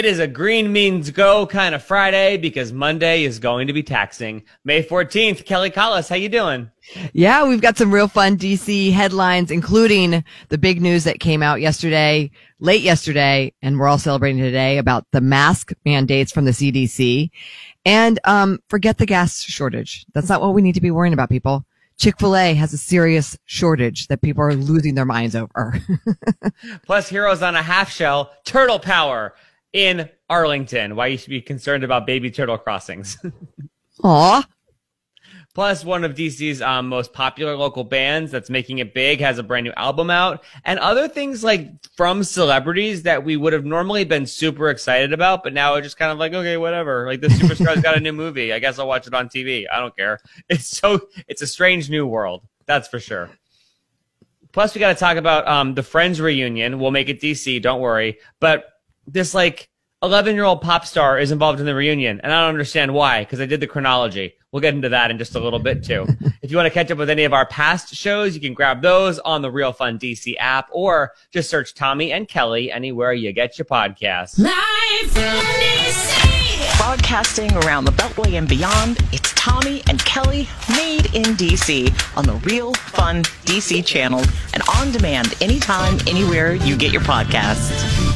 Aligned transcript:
It 0.00 0.06
is 0.06 0.18
a 0.18 0.26
green 0.26 0.72
means 0.72 1.10
go 1.10 1.46
kind 1.46 1.74
of 1.74 1.82
Friday 1.82 2.38
because 2.38 2.72
Monday 2.72 3.24
is 3.24 3.38
going 3.38 3.66
to 3.66 3.74
be 3.74 3.82
taxing. 3.82 4.44
May 4.64 4.82
14th, 4.82 5.44
Kelly 5.44 5.68
Collis, 5.68 6.08
how 6.08 6.16
you 6.16 6.30
doing? 6.30 6.70
Yeah, 7.12 7.46
we've 7.46 7.60
got 7.60 7.76
some 7.76 7.92
real 7.92 8.08
fun 8.08 8.38
DC 8.38 8.92
headlines, 8.92 9.50
including 9.50 10.24
the 10.48 10.56
big 10.56 10.80
news 10.80 11.04
that 11.04 11.20
came 11.20 11.42
out 11.42 11.60
yesterday, 11.60 12.30
late 12.60 12.80
yesterday, 12.80 13.52
and 13.60 13.78
we're 13.78 13.88
all 13.88 13.98
celebrating 13.98 14.40
today 14.40 14.78
about 14.78 15.04
the 15.12 15.20
mask 15.20 15.74
mandates 15.84 16.32
from 16.32 16.46
the 16.46 16.52
CDC. 16.52 17.28
And, 17.84 18.18
um, 18.24 18.58
forget 18.70 18.96
the 18.96 19.04
gas 19.04 19.42
shortage. 19.42 20.06
That's 20.14 20.30
not 20.30 20.40
what 20.40 20.54
we 20.54 20.62
need 20.62 20.76
to 20.76 20.80
be 20.80 20.90
worrying 20.90 21.12
about, 21.12 21.28
people. 21.28 21.66
Chick-fil-A 21.98 22.54
has 22.54 22.72
a 22.72 22.78
serious 22.78 23.36
shortage 23.44 24.06
that 24.06 24.22
people 24.22 24.42
are 24.42 24.54
losing 24.54 24.94
their 24.94 25.04
minds 25.04 25.36
over. 25.36 25.78
Plus, 26.86 27.10
Heroes 27.10 27.42
on 27.42 27.54
a 27.54 27.62
Half 27.62 27.90
Shell, 27.90 28.32
Turtle 28.46 28.78
Power 28.78 29.34
in 29.72 30.08
Arlington. 30.28 30.96
Why 30.96 31.08
you 31.08 31.18
should 31.18 31.30
be 31.30 31.40
concerned 31.40 31.84
about 31.84 32.06
baby 32.06 32.30
turtle 32.30 32.58
crossings. 32.58 33.18
Aw. 34.04 34.46
Plus, 35.52 35.84
one 35.84 36.04
of 36.04 36.14
DC's 36.14 36.62
um, 36.62 36.88
most 36.88 37.12
popular 37.12 37.56
local 37.56 37.82
bands 37.82 38.30
that's 38.30 38.48
making 38.48 38.78
it 38.78 38.94
big 38.94 39.18
has 39.18 39.36
a 39.38 39.42
brand 39.42 39.64
new 39.64 39.72
album 39.76 40.08
out, 40.08 40.44
and 40.64 40.78
other 40.78 41.08
things 41.08 41.42
like 41.42 41.68
from 41.96 42.22
celebrities 42.22 43.02
that 43.02 43.24
we 43.24 43.36
would 43.36 43.52
have 43.52 43.64
normally 43.64 44.04
been 44.04 44.26
super 44.26 44.70
excited 44.70 45.12
about, 45.12 45.42
but 45.42 45.52
now 45.52 45.74
it's 45.74 45.84
just 45.84 45.98
kind 45.98 46.12
of 46.12 46.18
like, 46.18 46.32
okay, 46.32 46.56
whatever. 46.56 47.04
Like 47.04 47.20
this 47.20 47.32
superstar's 47.32 47.82
got 47.82 47.96
a 47.96 48.00
new 48.00 48.12
movie. 48.12 48.52
I 48.52 48.60
guess 48.60 48.78
I'll 48.78 48.86
watch 48.86 49.08
it 49.08 49.14
on 49.14 49.28
TV. 49.28 49.66
I 49.72 49.80
don't 49.80 49.96
care. 49.96 50.20
It's 50.48 50.68
so 50.68 51.08
it's 51.26 51.42
a 51.42 51.46
strange 51.46 51.90
new 51.90 52.06
world. 52.06 52.46
That's 52.66 52.86
for 52.86 53.00
sure. 53.00 53.30
Plus, 54.52 54.74
we 54.74 54.78
got 54.78 54.92
to 54.92 54.98
talk 54.98 55.16
about 55.16 55.46
um, 55.48 55.74
the 55.74 55.82
Friends 55.82 56.20
reunion. 56.20 56.78
We'll 56.78 56.90
make 56.90 57.08
it 57.08 57.20
DC. 57.20 57.60
Don't 57.60 57.80
worry. 57.80 58.18
But 58.40 58.66
this 59.06 59.34
like 59.34 59.68
11 60.02 60.34
year 60.34 60.44
old 60.44 60.62
pop 60.62 60.86
star 60.86 61.18
is 61.18 61.30
involved 61.30 61.60
in 61.60 61.66
the 61.66 61.74
reunion, 61.74 62.20
and 62.22 62.32
I 62.32 62.40
don't 62.40 62.48
understand 62.48 62.94
why 62.94 63.20
because 63.20 63.40
I 63.40 63.46
did 63.46 63.60
the 63.60 63.66
chronology. 63.66 64.34
We'll 64.50 64.62
get 64.62 64.74
into 64.74 64.88
that 64.88 65.10
in 65.10 65.18
just 65.18 65.34
a 65.34 65.40
little 65.40 65.58
bit 65.58 65.84
too. 65.84 66.06
if 66.42 66.50
you 66.50 66.56
want 66.56 66.66
to 66.66 66.70
catch 66.70 66.90
up 66.90 66.98
with 66.98 67.10
any 67.10 67.24
of 67.24 67.32
our 67.32 67.46
past 67.46 67.94
shows, 67.94 68.34
you 68.34 68.40
can 68.40 68.54
grab 68.54 68.82
those 68.82 69.18
on 69.20 69.42
the 69.42 69.50
Real 69.50 69.72
Fun 69.72 69.98
DC 69.98 70.34
app 70.38 70.68
or 70.72 71.12
just 71.30 71.50
search 71.50 71.74
Tommy 71.74 72.12
and 72.12 72.26
Kelly 72.26 72.72
anywhere 72.72 73.12
you 73.12 73.32
get 73.32 73.58
your 73.58 73.66
podcasts. 73.66 74.38
Live 74.38 75.10
from 75.10 75.22
DC. 75.22 76.78
Broadcasting 76.78 77.52
around 77.58 77.84
the 77.84 77.92
Beltway 77.92 78.38
and 78.38 78.48
beyond, 78.48 78.98
it's 79.12 79.32
Tommy 79.34 79.82
and 79.88 80.02
Kelly 80.04 80.48
made 80.70 81.14
in 81.14 81.22
DC 81.36 81.88
on 82.16 82.24
the 82.24 82.34
Real 82.46 82.72
Fun 82.74 83.22
DC 83.44 83.84
channel 83.84 84.20
and 84.54 84.62
on 84.76 84.90
demand 84.90 85.34
anytime, 85.42 85.98
anywhere 86.06 86.54
you 86.54 86.76
get 86.76 86.90
your 86.90 87.02
podcasts 87.02 88.09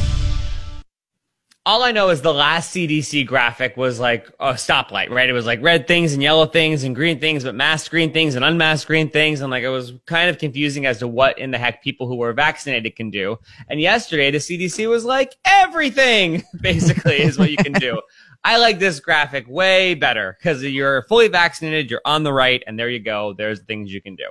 all 1.66 1.82
I 1.82 1.92
know 1.92 2.10
is 2.10 2.20
the 2.20 2.34
last 2.34 2.74
CDC 2.74 3.26
graphic 3.26 3.74
was 3.76 3.98
like 3.98 4.28
a 4.38 4.52
stoplight, 4.52 5.08
right? 5.08 5.30
It 5.30 5.32
was 5.32 5.46
like 5.46 5.62
red 5.62 5.88
things 5.88 6.12
and 6.12 6.22
yellow 6.22 6.44
things 6.44 6.84
and 6.84 6.94
green 6.94 7.20
things, 7.20 7.42
but 7.42 7.54
masked 7.54 7.90
green 7.90 8.12
things 8.12 8.34
and 8.34 8.44
unmasked 8.44 8.86
green 8.86 9.08
things. 9.08 9.40
And 9.40 9.50
like 9.50 9.64
it 9.64 9.70
was 9.70 9.94
kind 10.04 10.28
of 10.28 10.36
confusing 10.36 10.84
as 10.84 10.98
to 10.98 11.08
what 11.08 11.38
in 11.38 11.52
the 11.52 11.58
heck 11.58 11.82
people 11.82 12.06
who 12.06 12.16
were 12.16 12.34
vaccinated 12.34 12.96
can 12.96 13.10
do. 13.10 13.38
And 13.70 13.80
yesterday 13.80 14.30
the 14.30 14.38
CDC 14.38 14.88
was 14.90 15.06
like 15.06 15.36
everything 15.46 16.42
basically 16.60 17.22
is 17.22 17.38
what 17.38 17.50
you 17.50 17.56
can 17.56 17.72
do. 17.72 18.00
I 18.44 18.58
like 18.58 18.78
this 18.78 19.00
graphic 19.00 19.48
way 19.48 19.94
better 19.94 20.36
because 20.38 20.62
you're 20.62 21.04
fully 21.04 21.28
vaccinated, 21.28 21.90
you're 21.90 22.02
on 22.04 22.24
the 22.24 22.32
right, 22.32 22.62
and 22.66 22.78
there 22.78 22.90
you 22.90 23.00
go. 23.00 23.32
There's 23.32 23.60
things 23.62 23.90
you 23.90 24.02
can 24.02 24.16
do. 24.16 24.26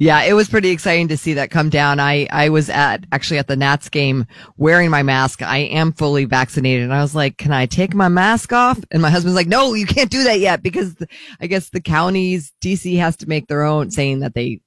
Yeah, 0.00 0.22
it 0.22 0.32
was 0.32 0.48
pretty 0.48 0.70
exciting 0.70 1.08
to 1.08 1.16
see 1.16 1.34
that 1.34 1.50
come 1.50 1.70
down. 1.70 1.98
I, 1.98 2.28
I 2.30 2.50
was 2.50 2.70
at 2.70 3.04
actually 3.10 3.38
at 3.38 3.48
the 3.48 3.56
Nats 3.56 3.88
game 3.88 4.26
wearing 4.56 4.90
my 4.90 5.02
mask. 5.02 5.42
I 5.42 5.58
am 5.58 5.92
fully 5.92 6.24
vaccinated. 6.24 6.84
And 6.84 6.94
I 6.94 7.02
was 7.02 7.16
like, 7.16 7.36
can 7.36 7.52
I 7.52 7.66
take 7.66 7.94
my 7.94 8.06
mask 8.06 8.52
off? 8.52 8.78
And 8.92 9.02
my 9.02 9.10
husband's 9.10 9.34
like, 9.34 9.48
no, 9.48 9.74
you 9.74 9.86
can't 9.86 10.08
do 10.10 10.22
that 10.22 10.38
yet 10.38 10.62
because 10.62 10.94
the, 10.94 11.08
I 11.40 11.48
guess 11.48 11.70
the 11.70 11.80
counties, 11.80 12.52
DC 12.60 12.96
has 12.98 13.16
to 13.16 13.28
make 13.28 13.48
their 13.48 13.64
own 13.64 13.90
saying 13.90 14.20
that 14.20 14.34
they 14.34 14.60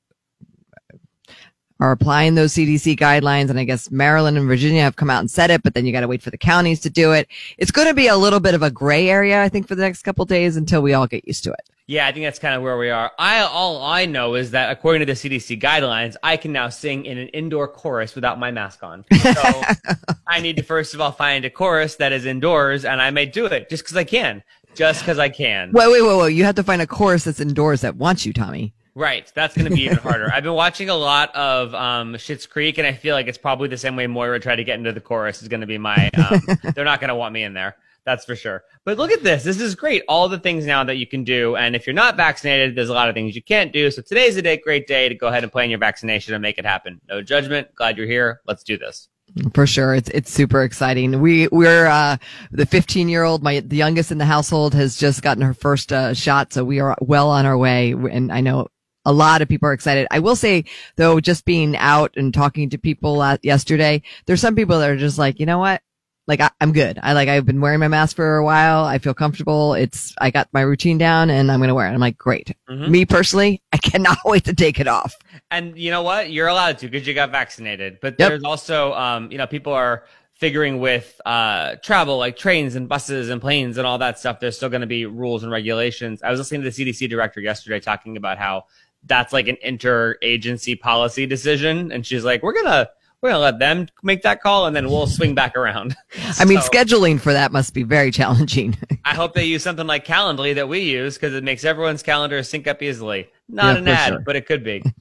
are 1.82 1.92
applying 1.92 2.36
those 2.36 2.54
CDC 2.54 2.98
guidelines. 2.98 3.50
And 3.50 3.60
I 3.60 3.64
guess 3.64 3.90
Maryland 3.92 4.38
and 4.38 4.48
Virginia 4.48 4.84
have 4.84 4.96
come 4.96 5.10
out 5.10 5.20
and 5.20 5.30
said 5.30 5.50
it, 5.50 5.64
but 5.64 5.74
then 5.74 5.86
you 5.86 5.92
got 5.92 6.02
to 6.02 6.08
wait 6.08 6.22
for 6.22 6.30
the 6.30 6.38
counties 6.38 6.80
to 6.82 6.90
do 6.90 7.12
it. 7.12 7.28
It's 7.58 7.72
going 7.72 7.88
to 7.88 7.94
be 7.96 8.08
a 8.08 8.16
little 8.16 8.40
bit 8.40 8.54
of 8.54 8.62
a 8.62 8.70
gray 8.70 9.10
area, 9.10 9.42
I 9.42 9.50
think, 9.50 9.68
for 9.68 9.74
the 9.74 9.82
next 9.82 10.04
couple 10.04 10.24
days 10.26 10.56
until 10.56 10.82
we 10.84 10.94
all 10.94 11.08
get 11.08 11.28
used 11.28 11.44
to 11.46 11.52
it. 11.52 11.68
Yeah, 11.88 12.08
I 12.08 12.14
think 12.14 12.24
that's 12.24 12.40
kind 12.40 12.56
of 12.56 12.62
where 12.62 12.78
we 12.78 12.90
are. 12.90 13.12
I 13.20 13.40
all 13.40 13.84
I 13.84 14.06
know 14.06 14.36
is 14.36 14.52
that 14.52 14.72
according 14.72 15.06
to 15.06 15.06
the 15.08 15.12
CDC 15.14 15.60
guidelines, 15.60 16.16
I 16.24 16.38
can 16.38 16.54
now 16.54 16.70
sing 16.70 17.04
in 17.06 17.18
an 17.18 17.28
indoor 17.30 17.68
chorus 17.68 18.16
without 18.16 18.40
my 18.40 18.50
mask 18.50 18.82
on. 18.82 19.04
So 19.20 19.62
I 20.28 20.40
need 20.40 20.56
to 20.56 20.64
first 20.64 20.94
of 20.94 21.02
all 21.02 21.12
find 21.12 21.44
a 21.44 21.50
chorus 21.50 21.96
that 21.96 22.14
is 22.14 22.26
indoors, 22.26 22.86
and 22.86 23.02
I 23.02 23.10
may 23.10 23.26
do 23.26 23.46
it 23.46 23.70
just 23.70 23.84
because 23.84 23.98
I 23.98 24.06
can, 24.06 24.42
just 24.74 25.02
because 25.02 25.20
I 25.20 25.28
can. 25.28 25.74
Wait, 25.74 25.92
wait, 25.92 26.02
wait, 26.02 26.18
wait! 26.18 26.34
You 26.34 26.46
have 26.46 26.56
to 26.56 26.64
find 26.64 26.82
a 26.82 26.88
chorus 26.88 27.26
that's 27.26 27.42
indoors 27.42 27.82
that 27.82 27.98
wants 27.98 28.26
you, 28.26 28.32
Tommy. 28.32 28.74
Right, 28.94 29.32
that's 29.34 29.56
going 29.56 29.70
to 29.70 29.74
be 29.74 29.84
even 29.84 29.98
harder. 29.98 30.30
I've 30.34 30.44
been 30.44 30.54
watching 30.54 30.90
a 30.90 30.96
lot 30.96 31.34
of 31.34 31.74
um, 31.74 32.14
Schitt's 32.16 32.46
Creek, 32.46 32.78
and 32.78 32.86
I 32.86 32.92
feel 32.92 33.16
like 33.16 33.28
it's 33.28 33.38
probably 33.38 33.70
the 33.70 33.78
same 33.78 33.96
way 33.96 34.06
Moira 34.06 34.40
tried 34.40 34.58
to 34.58 34.66
get 34.66 34.78
into 34.78 34.92
the 34.92 35.00
chorus 35.00 35.42
is 35.42 35.48
going 35.48 35.62
to 35.62 35.68
be 35.68 35.78
my. 35.78 36.10
Um, 36.10 36.42
they're 36.76 36.84
not 36.84 37.00
going 37.00 37.10
to 37.10 37.16
want 37.16 37.34
me 37.34 37.44
in 37.44 37.54
there. 37.54 37.78
That's 38.04 38.26
for 38.26 38.36
sure. 38.36 38.64
But 38.84 38.98
look 38.98 39.12
at 39.12 39.24
this. 39.24 39.44
This 39.44 39.62
is 39.62 39.76
great. 39.76 40.04
All 40.08 40.28
the 40.28 40.40
things 40.40 40.66
now 40.66 40.84
that 40.84 40.96
you 40.96 41.06
can 41.06 41.24
do. 41.24 41.56
And 41.56 41.76
if 41.76 41.86
you're 41.86 41.94
not 41.94 42.18
vaccinated, 42.18 42.76
there's 42.76 42.90
a 42.90 42.94
lot 42.94 43.10
of 43.10 43.16
things 43.16 43.36
you 43.36 43.44
can't 43.44 43.72
do. 43.72 43.92
So 43.92 44.02
today's 44.02 44.38
a 44.38 44.42
day, 44.42 44.58
great 44.58 44.88
day 44.88 45.08
to 45.08 45.16
go 45.16 45.28
ahead 45.28 45.44
and 45.44 45.52
plan 45.52 45.70
your 45.70 45.80
vaccination 45.80 46.34
and 46.34 46.42
make 46.42 46.58
it 46.58 46.66
happen. 46.66 47.00
No 47.08 47.22
judgment. 47.22 47.74
Glad 47.76 47.98
you're 47.98 48.08
here. 48.08 48.42
Let's 48.48 48.64
do 48.64 48.78
this. 48.78 49.08
For 49.54 49.68
sure. 49.68 49.94
It's, 49.94 50.10
it's 50.10 50.32
super 50.32 50.64
exciting. 50.64 51.22
We, 51.22 51.48
we're, 51.50 51.86
uh, 51.86 52.18
the 52.52 52.66
15 52.66 53.08
year 53.08 53.24
old, 53.24 53.44
my, 53.44 53.60
the 53.60 53.78
youngest 53.78 54.12
in 54.12 54.18
the 54.18 54.26
household 54.26 54.74
has 54.74 54.98
just 54.98 55.22
gotten 55.22 55.44
her 55.44 55.54
first, 55.54 55.94
uh, 55.94 56.14
shot. 56.14 56.52
So 56.52 56.66
we 56.66 56.80
are 56.80 56.98
well 57.02 57.30
on 57.30 57.46
our 57.46 57.58
way. 57.58 57.92
And 57.92 58.32
I 58.32 58.42
know 58.42 58.68
a 59.06 59.14
lot 59.14 59.42
of 59.42 59.48
people 59.48 59.68
are 59.68 59.74
excited. 59.74 60.08
I 60.12 60.20
will 60.20 60.36
say 60.36 60.66
though, 60.96 61.20
just 61.20 61.46
being 61.46 61.76
out 61.78 62.14
and 62.16 62.34
talking 62.34 62.70
to 62.70 62.78
people 62.78 63.24
yesterday, 63.42 64.02
there's 64.26 64.42
some 64.42 64.56
people 64.56 64.80
that 64.80 64.90
are 64.90 64.98
just 64.98 65.18
like, 65.18 65.40
you 65.40 65.46
know 65.46 65.60
what? 65.60 65.82
like 66.28 66.40
I, 66.40 66.50
am 66.62 66.72
good. 66.72 67.00
I 67.02 67.14
like 67.14 67.30
I've 67.30 67.46
been 67.46 67.62
wearing 67.62 67.80
my 67.80 67.88
mask 67.88 68.16
for 68.16 68.38
a 68.38 68.44
while. 68.44 68.86
I 68.86 69.00
feel 69.00 69.14
comfortable. 69.14 69.74
It's 69.74 70.14
I 70.20 70.32
got 70.32 70.48
my 70.54 70.62
routine 70.62 70.98
down 70.98 71.30
and 71.30 71.52
I'm 71.52 71.60
gonna 71.60 71.76
wear 71.76 71.88
it. 71.88 71.92
I'm 71.92 72.00
like, 72.00 72.18
great. 72.18 72.56
Mm-hmm. 72.70 72.92
Me 72.92 73.06
personally, 73.06 73.62
I 73.74 73.78
cannot 73.78 74.18
wait 74.26 74.46
to 74.46 74.54
take 74.54 74.80
it 74.80 74.88
off. 74.88 75.16
And 75.50 75.78
you 75.78 75.92
know 75.92 76.04
what? 76.04 76.32
You're 76.32 76.48
allowed 76.48 76.78
to 76.80 76.88
because 76.88 77.08
you 77.08 77.14
got 77.14 77.32
vaccinated. 77.32 78.00
But 78.02 78.16
yep. 78.18 78.30
there's 78.30 78.44
also 78.44 78.94
um, 78.94 79.32
you 79.32 79.38
know, 79.38 79.48
people 79.48 79.74
are 79.74 80.06
figuring 80.36 80.80
with 80.80 81.22
uh 81.26 81.76
travel 81.84 82.18
like 82.18 82.36
trains 82.36 82.76
and 82.76 82.90
buses 82.90 83.30
and 83.30 83.40
planes 83.42 83.78
and 83.78 83.86
all 83.86 83.98
that 83.98 84.18
stuff, 84.18 84.40
there's 84.40 84.56
still 84.56 84.70
gonna 84.70 84.88
be 84.88 85.06
rules 85.06 85.44
and 85.44 85.52
regulations. 85.52 86.22
I 86.24 86.30
was 86.30 86.40
listening 86.40 86.62
to 86.62 86.70
the 86.70 86.86
CDC 86.86 87.10
director 87.10 87.42
yesterday 87.42 87.80
talking 87.80 88.16
about 88.16 88.38
how 88.38 88.66
that's 89.06 89.34
like 89.34 89.48
an 89.48 89.58
interagency 89.66 90.80
policy 90.80 91.26
decision. 91.26 91.92
And 91.92 92.06
she's 92.06 92.24
like, 92.24 92.44
We're 92.44 92.54
gonna 92.54 92.90
we're 93.22 93.30
gonna 93.30 93.42
let 93.42 93.60
them 93.60 93.88
make 94.02 94.24
that 94.24 94.42
call 94.42 94.66
and 94.66 94.76
then 94.76 94.90
we'll 94.90 95.06
swing 95.08 95.36
back 95.36 95.56
around. 95.56 95.96
I 96.40 96.46
mean, 96.46 96.58
scheduling 96.60 97.20
for 97.20 97.34
that 97.34 97.52
must 97.52 97.74
be 97.74 97.84
very 97.84 98.10
challenging. 98.10 98.76
I 99.06 99.14
hope 99.14 99.34
they 99.34 99.46
use 99.46 99.64
something 99.64 99.86
like 99.86 100.06
Calendly 100.06 100.56
that 100.56 100.68
we 100.68 100.80
use 100.80 101.16
because 101.16 101.36
it 101.36 101.44
makes 101.44 101.64
everyone's 101.64 102.02
calendar 102.02 102.42
sync 102.42 102.68
up 102.68 102.82
easily. 102.82 103.30
Not 103.52 103.76
yeah, 103.76 103.82
an 103.82 103.88
ad, 103.90 104.10
sure. 104.10 104.20
but 104.20 104.36
it 104.36 104.46
could 104.46 104.64
be. 104.64 104.82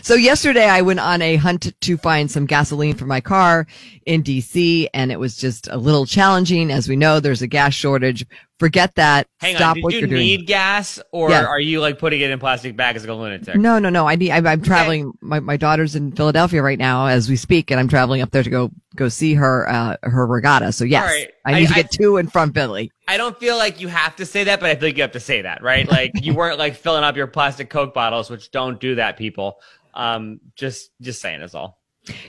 So 0.00 0.14
yesterday 0.14 0.64
I 0.64 0.80
went 0.80 0.98
on 0.98 1.20
a 1.20 1.36
hunt 1.36 1.78
to 1.78 1.96
find 1.98 2.30
some 2.30 2.46
gasoline 2.46 2.94
for 2.94 3.04
my 3.04 3.20
car 3.20 3.66
in 4.06 4.22
DC 4.22 4.88
and 4.94 5.12
it 5.12 5.20
was 5.20 5.36
just 5.36 5.68
a 5.68 5.76
little 5.76 6.06
challenging. 6.06 6.70
As 6.70 6.88
we 6.88 6.96
know, 6.96 7.20
there's 7.20 7.42
a 7.42 7.46
gas 7.46 7.74
shortage. 7.74 8.24
Forget 8.58 8.94
that. 8.94 9.26
Hang 9.40 9.56
Stop 9.56 9.70
on. 9.70 9.74
Did 9.74 9.84
what 9.84 9.92
you 9.92 10.00
you're 10.00 10.08
need 10.08 10.46
gas 10.46 10.98
or 11.12 11.28
yeah. 11.28 11.44
are 11.44 11.60
you 11.60 11.82
like 11.82 11.98
putting 11.98 12.22
it 12.22 12.30
in 12.30 12.38
plastic 12.38 12.78
bags 12.78 13.02
like 13.02 13.10
a 13.10 13.14
lunatic? 13.14 13.56
No, 13.56 13.78
no, 13.78 13.90
no. 13.90 14.08
I 14.08 14.16
need, 14.16 14.30
I'm, 14.30 14.46
I'm 14.46 14.62
traveling. 14.62 15.12
My, 15.20 15.40
my 15.40 15.58
daughter's 15.58 15.94
in 15.94 16.12
Philadelphia 16.12 16.62
right 16.62 16.78
now 16.78 17.08
as 17.08 17.28
we 17.28 17.36
speak 17.36 17.70
and 17.70 17.78
I'm 17.78 17.88
traveling 17.88 18.22
up 18.22 18.30
there 18.30 18.42
to 18.42 18.50
go, 18.50 18.70
go 18.96 19.10
see 19.10 19.34
her, 19.34 19.68
uh, 19.68 19.96
her 20.02 20.26
regatta. 20.26 20.72
So 20.72 20.84
yes, 20.84 21.10
right. 21.10 21.30
I 21.44 21.60
need 21.60 21.66
I, 21.66 21.68
to 21.68 21.74
get 21.74 21.84
I, 21.92 21.96
two 22.02 22.16
in 22.16 22.28
front 22.28 22.54
Philly. 22.54 22.90
I 23.08 23.16
don't 23.16 23.38
feel 23.40 23.56
like 23.56 23.80
you 23.80 23.88
have 23.88 24.16
to 24.16 24.26
say 24.26 24.44
that, 24.44 24.60
but 24.60 24.68
I 24.68 24.74
feel 24.74 24.90
like 24.90 24.96
you 24.98 25.02
have 25.02 25.12
to 25.12 25.20
say 25.20 25.40
that, 25.40 25.62
right? 25.62 25.88
Like 25.88 26.12
you 26.22 26.34
weren't 26.34 26.58
like 26.58 26.76
filling 26.84 27.04
up 27.04 27.16
your 27.16 27.26
plastic 27.26 27.70
Coke 27.70 27.94
bottles, 27.94 28.28
which 28.28 28.50
don't 28.50 28.78
do 28.78 28.96
that, 28.96 29.16
people. 29.16 29.60
Um, 29.94 30.40
just, 30.54 30.90
just 31.00 31.22
saying 31.22 31.40
is 31.40 31.54
all. 31.54 31.78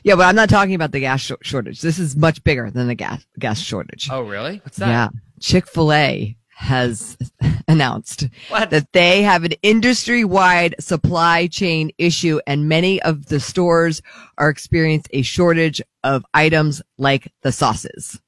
Yeah, 0.04 0.16
but 0.16 0.24
I'm 0.24 0.36
not 0.36 0.50
talking 0.50 0.76
about 0.76 0.94
the 0.94 1.02
gas 1.02 1.20
sh- 1.20 1.32
shortage. 1.42 1.82
This 1.82 2.00
is 2.00 2.16
much 2.16 2.44
bigger 2.46 2.72
than 2.72 2.88
the 2.88 2.96
gas 2.96 3.26
gas 3.38 3.60
shortage. 3.60 4.10
Oh, 4.10 4.22
really? 4.22 4.62
What's 4.64 4.78
that? 4.78 4.88
Yeah, 4.88 5.10
Chick 5.42 5.68
Fil 5.68 5.92
A 5.92 6.38
has 6.56 7.18
announced 7.68 8.28
what? 8.48 8.70
that 8.70 8.92
they 8.94 9.22
have 9.22 9.44
an 9.44 9.54
industry-wide 9.62 10.76
supply 10.80 11.48
chain 11.48 11.92
issue, 11.98 12.40
and 12.48 12.70
many 12.70 13.02
of 13.02 13.28
the 13.28 13.40
stores 13.40 14.02
are 14.38 14.50
experiencing 14.50 15.10
a 15.12 15.22
shortage 15.22 15.82
of 16.06 16.26
items 16.34 16.82
like 16.98 17.32
the 17.42 17.52
sauces. 17.52 18.20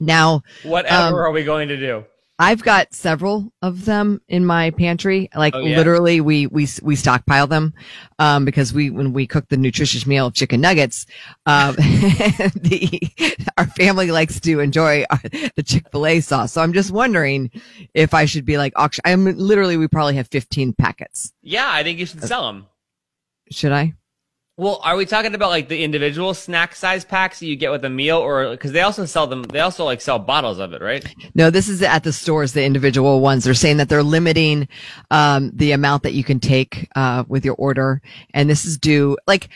Now, 0.00 0.42
whatever 0.62 1.06
um, 1.06 1.14
are 1.14 1.30
we 1.30 1.44
going 1.44 1.68
to 1.68 1.76
do? 1.76 2.04
I've 2.40 2.62
got 2.62 2.94
several 2.94 3.52
of 3.62 3.84
them 3.84 4.20
in 4.28 4.46
my 4.46 4.70
pantry. 4.70 5.28
Like 5.34 5.56
Oh, 5.56 5.60
yeah? 5.60 5.76
literally, 5.76 6.20
we 6.20 6.46
we 6.46 6.68
we 6.82 6.94
stockpile 6.94 7.48
them 7.48 7.74
um, 8.20 8.44
because 8.44 8.72
we 8.72 8.90
when 8.90 9.12
we 9.12 9.26
cook 9.26 9.48
the 9.48 9.56
nutritious 9.56 10.06
meal 10.06 10.26
of 10.26 10.34
chicken 10.34 10.60
nuggets, 10.60 11.06
um, 11.46 11.74
the 11.76 13.10
our 13.58 13.66
family 13.66 14.12
likes 14.12 14.38
to 14.40 14.60
enjoy 14.60 15.04
our, 15.10 15.20
the 15.56 15.64
Chick 15.64 15.90
Fil 15.90 16.06
A 16.06 16.20
sauce. 16.20 16.52
So 16.52 16.62
I'm 16.62 16.72
just 16.72 16.92
wondering 16.92 17.50
if 17.92 18.14
I 18.14 18.24
should 18.24 18.44
be 18.44 18.56
like 18.56 18.72
auction. 18.76 19.02
I'm 19.04 19.24
literally 19.24 19.76
we 19.76 19.88
probably 19.88 20.14
have 20.14 20.28
15 20.28 20.74
packets. 20.74 21.32
Yeah, 21.42 21.68
I 21.68 21.82
think 21.82 21.98
you 21.98 22.06
should 22.06 22.22
sell 22.22 22.46
them. 22.46 22.66
Should 23.50 23.72
I? 23.72 23.94
Well, 24.58 24.80
are 24.82 24.96
we 24.96 25.06
talking 25.06 25.36
about 25.36 25.50
like 25.50 25.68
the 25.68 25.84
individual 25.84 26.34
snack 26.34 26.74
size 26.74 27.04
packs 27.04 27.38
that 27.38 27.46
you 27.46 27.54
get 27.54 27.70
with 27.70 27.84
a 27.84 27.90
meal, 27.90 28.18
or 28.18 28.50
because 28.50 28.72
they 28.72 28.80
also 28.80 29.04
sell 29.04 29.28
them? 29.28 29.44
They 29.44 29.60
also 29.60 29.84
like 29.84 30.00
sell 30.00 30.18
bottles 30.18 30.58
of 30.58 30.72
it, 30.72 30.82
right? 30.82 31.06
No, 31.36 31.48
this 31.48 31.68
is 31.68 31.80
at 31.80 32.02
the 32.02 32.12
stores, 32.12 32.54
the 32.54 32.64
individual 32.64 33.20
ones. 33.20 33.44
They're 33.44 33.54
saying 33.54 33.76
that 33.76 33.88
they're 33.88 34.02
limiting 34.02 34.66
um, 35.12 35.52
the 35.54 35.70
amount 35.70 36.02
that 36.02 36.14
you 36.14 36.24
can 36.24 36.40
take 36.40 36.88
uh, 36.96 37.22
with 37.28 37.44
your 37.44 37.54
order, 37.54 38.02
and 38.34 38.50
this 38.50 38.64
is 38.64 38.76
due 38.76 39.16
like. 39.28 39.48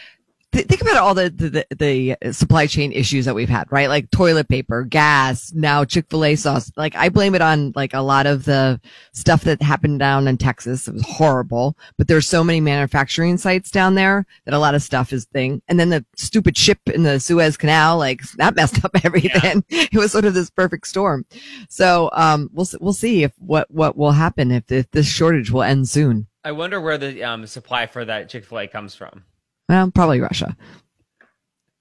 Th- 0.53 0.67
Think 0.67 0.81
about 0.83 0.97
all 0.97 1.15
the, 1.15 1.31
the 1.31 1.67
the 1.77 2.33
supply 2.33 2.67
chain 2.67 2.93
issues 2.93 3.25
that 3.25 3.35
we've 3.35 3.49
had, 3.49 3.71
right? 3.71 3.89
Like 3.89 4.11
toilet 4.11 4.49
paper, 4.49 4.85
gas, 4.85 5.53
now 5.53 5.85
Chick 5.85 6.07
Fil 6.11 6.25
A 6.25 6.37
sauce. 6.37 6.71
Like 6.77 6.95
I 6.95 7.09
blame 7.09 7.35
it 7.35 7.43
on 7.43 7.73
like 7.75 7.95
a 7.95 8.01
lot 8.01 8.27
of 8.27 8.45
the 8.45 8.81
stuff 9.13 9.45
that 9.45 9.63
happened 9.63 9.99
down 9.99 10.29
in 10.29 10.37
Texas. 10.37 10.89
It 10.89 10.95
was 10.95 11.07
horrible, 11.07 11.77
but 11.99 12.09
there's 12.09 12.29
so 12.29 12.45
many 12.45 12.61
manufacturing 12.61 13.39
sites 13.39 13.71
down 13.71 13.95
there 13.95 14.27
that 14.45 14.55
a 14.55 14.59
lot 14.59 14.75
of 14.75 14.83
stuff 14.83 15.13
is 15.13 15.25
thing. 15.27 15.63
And 15.69 15.79
then 15.81 15.91
the 15.91 16.05
stupid 16.17 16.57
ship 16.57 16.79
in 16.87 17.03
the 17.03 17.21
Suez 17.21 17.57
Canal, 17.57 17.99
like 17.99 18.23
that 18.37 18.55
messed 18.55 18.85
up 18.85 18.93
everything. 19.05 19.65
It 19.69 19.95
was 19.95 20.13
sort 20.13 20.25
of 20.25 20.35
this 20.35 20.51
perfect 20.51 20.87
storm. 20.87 21.27
So 21.69 22.11
um, 22.13 22.51
we'll 22.53 22.69
we'll 22.81 22.93
see 22.93 23.23
if 23.23 23.33
what 23.39 23.71
what 23.71 23.97
will 23.97 24.13
happen 24.13 24.51
if, 24.51 24.71
if 24.71 24.91
this 24.91 25.07
shortage 25.07 25.51
will 25.51 25.63
end 25.63 25.89
soon. 25.89 26.27
I 26.45 26.53
wonder 26.53 26.81
where 26.81 26.99
the 26.99 27.23
um, 27.23 27.47
supply 27.47 27.87
for 27.87 28.05
that 28.05 28.29
Chick 28.29 28.45
Fil 28.45 28.61
A 28.61 28.67
comes 28.67 28.95
from. 28.95 29.25
Well, 29.69 29.91
probably 29.91 30.21
Russia. 30.21 30.57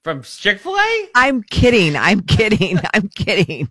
From 0.04 0.24
Chick 0.24 0.60
Fil 0.60 0.75
A? 0.75 1.10
I'm 1.13 1.44
kidding. 1.44 1.95
I'm 1.95 2.22
kidding. 2.22 2.80
I'm 2.94 3.07
kidding. 3.10 3.69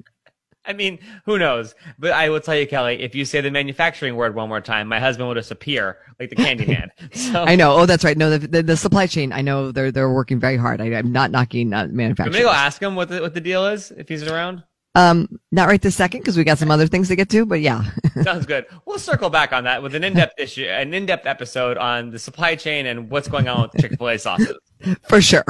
I 0.64 0.72
mean, 0.72 0.98
who 1.24 1.38
knows? 1.38 1.74
But 1.98 2.12
I 2.12 2.28
will 2.28 2.40
tell 2.40 2.54
you, 2.54 2.66
Kelly, 2.66 3.00
if 3.00 3.14
you 3.14 3.24
say 3.24 3.40
the 3.40 3.50
manufacturing 3.50 4.14
word 4.14 4.34
one 4.34 4.48
more 4.48 4.60
time, 4.60 4.86
my 4.88 5.00
husband 5.00 5.26
will 5.26 5.34
disappear 5.34 5.98
like 6.20 6.30
the 6.30 6.36
candy 6.36 6.66
man. 6.66 6.90
So 7.12 7.42
I 7.48 7.56
know. 7.56 7.74
Oh, 7.74 7.86
that's 7.86 8.04
right. 8.04 8.16
No, 8.16 8.30
the, 8.38 8.46
the, 8.46 8.62
the 8.62 8.76
supply 8.76 9.06
chain. 9.06 9.32
I 9.32 9.40
know 9.40 9.72
they're 9.72 9.90
they're 9.90 10.12
working 10.12 10.38
very 10.38 10.56
hard. 10.56 10.80
I, 10.80 10.94
I'm 10.94 11.10
not 11.10 11.30
knocking 11.30 11.72
uh, 11.72 11.88
I'm 11.90 11.96
gonna 11.96 12.40
go 12.40 12.50
ask 12.50 12.80
him 12.80 12.94
what 12.94 13.08
the 13.08 13.20
what 13.20 13.34
the 13.34 13.40
deal 13.40 13.66
is 13.66 13.90
if 13.90 14.08
he's 14.08 14.22
around. 14.22 14.62
Um, 14.94 15.38
not 15.52 15.69
right 15.69 15.81
this 15.81 15.94
second 15.94 16.20
because 16.20 16.37
we 16.37 16.42
got 16.42 16.58
some 16.58 16.70
other 16.70 16.87
things 16.87 17.08
to 17.08 17.16
get 17.16 17.28
to. 17.31 17.46
But 17.46 17.60
yeah, 17.60 17.84
Sounds 18.22 18.46
good. 18.46 18.66
We'll 18.87 18.98
circle 18.98 19.31
back 19.31 19.52
on 19.52 19.64
that 19.64 19.82
with 19.82 19.94
an 19.94 20.02
in-depth 20.02 20.38
issue, 20.38 20.64
an 20.64 20.92
in-depth 20.92 21.26
episode 21.26 21.78
on 21.78 22.10
the 22.10 22.19
supply 22.19 22.56
chain 22.56 22.87
and 22.87 23.10
what's 23.10 23.28
going 23.28 23.48
on 23.48 23.62
with 23.62 23.81
Chick 23.81 23.96
Fil 23.96 24.08
A 24.08 24.19
sauces. 24.19 24.56
for 25.08 25.20
sure. 25.20 25.44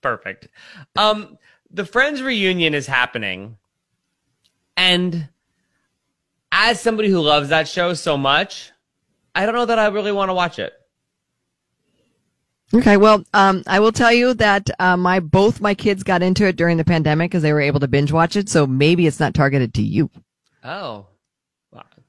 Perfect. 0.00 0.48
Um, 0.96 1.38
the 1.70 1.84
Friends 1.84 2.22
reunion 2.22 2.74
is 2.74 2.86
happening, 2.86 3.56
and 4.76 5.28
as 6.50 6.80
somebody 6.80 7.08
who 7.08 7.20
loves 7.20 7.50
that 7.50 7.68
show 7.68 7.94
so 7.94 8.16
much, 8.18 8.72
I 9.34 9.46
don't 9.46 9.54
know 9.54 9.66
that 9.66 9.78
I 9.78 9.86
really 9.86 10.12
want 10.12 10.28
to 10.28 10.34
watch 10.34 10.58
it. 10.58 10.72
Okay, 12.74 12.96
well, 12.96 13.22
um, 13.34 13.62
I 13.66 13.80
will 13.80 13.92
tell 13.92 14.12
you 14.12 14.32
that 14.34 14.70
uh, 14.78 14.96
my 14.96 15.20
both 15.20 15.60
my 15.60 15.74
kids 15.74 16.02
got 16.02 16.22
into 16.22 16.46
it 16.46 16.56
during 16.56 16.78
the 16.78 16.84
pandemic 16.84 17.30
because 17.30 17.42
they 17.42 17.52
were 17.52 17.60
able 17.60 17.80
to 17.80 17.88
binge 17.88 18.12
watch 18.12 18.34
it. 18.34 18.48
So 18.48 18.66
maybe 18.66 19.06
it's 19.06 19.20
not 19.20 19.34
targeted 19.34 19.74
to 19.74 19.82
you. 19.82 20.10
Oh, 20.64 21.06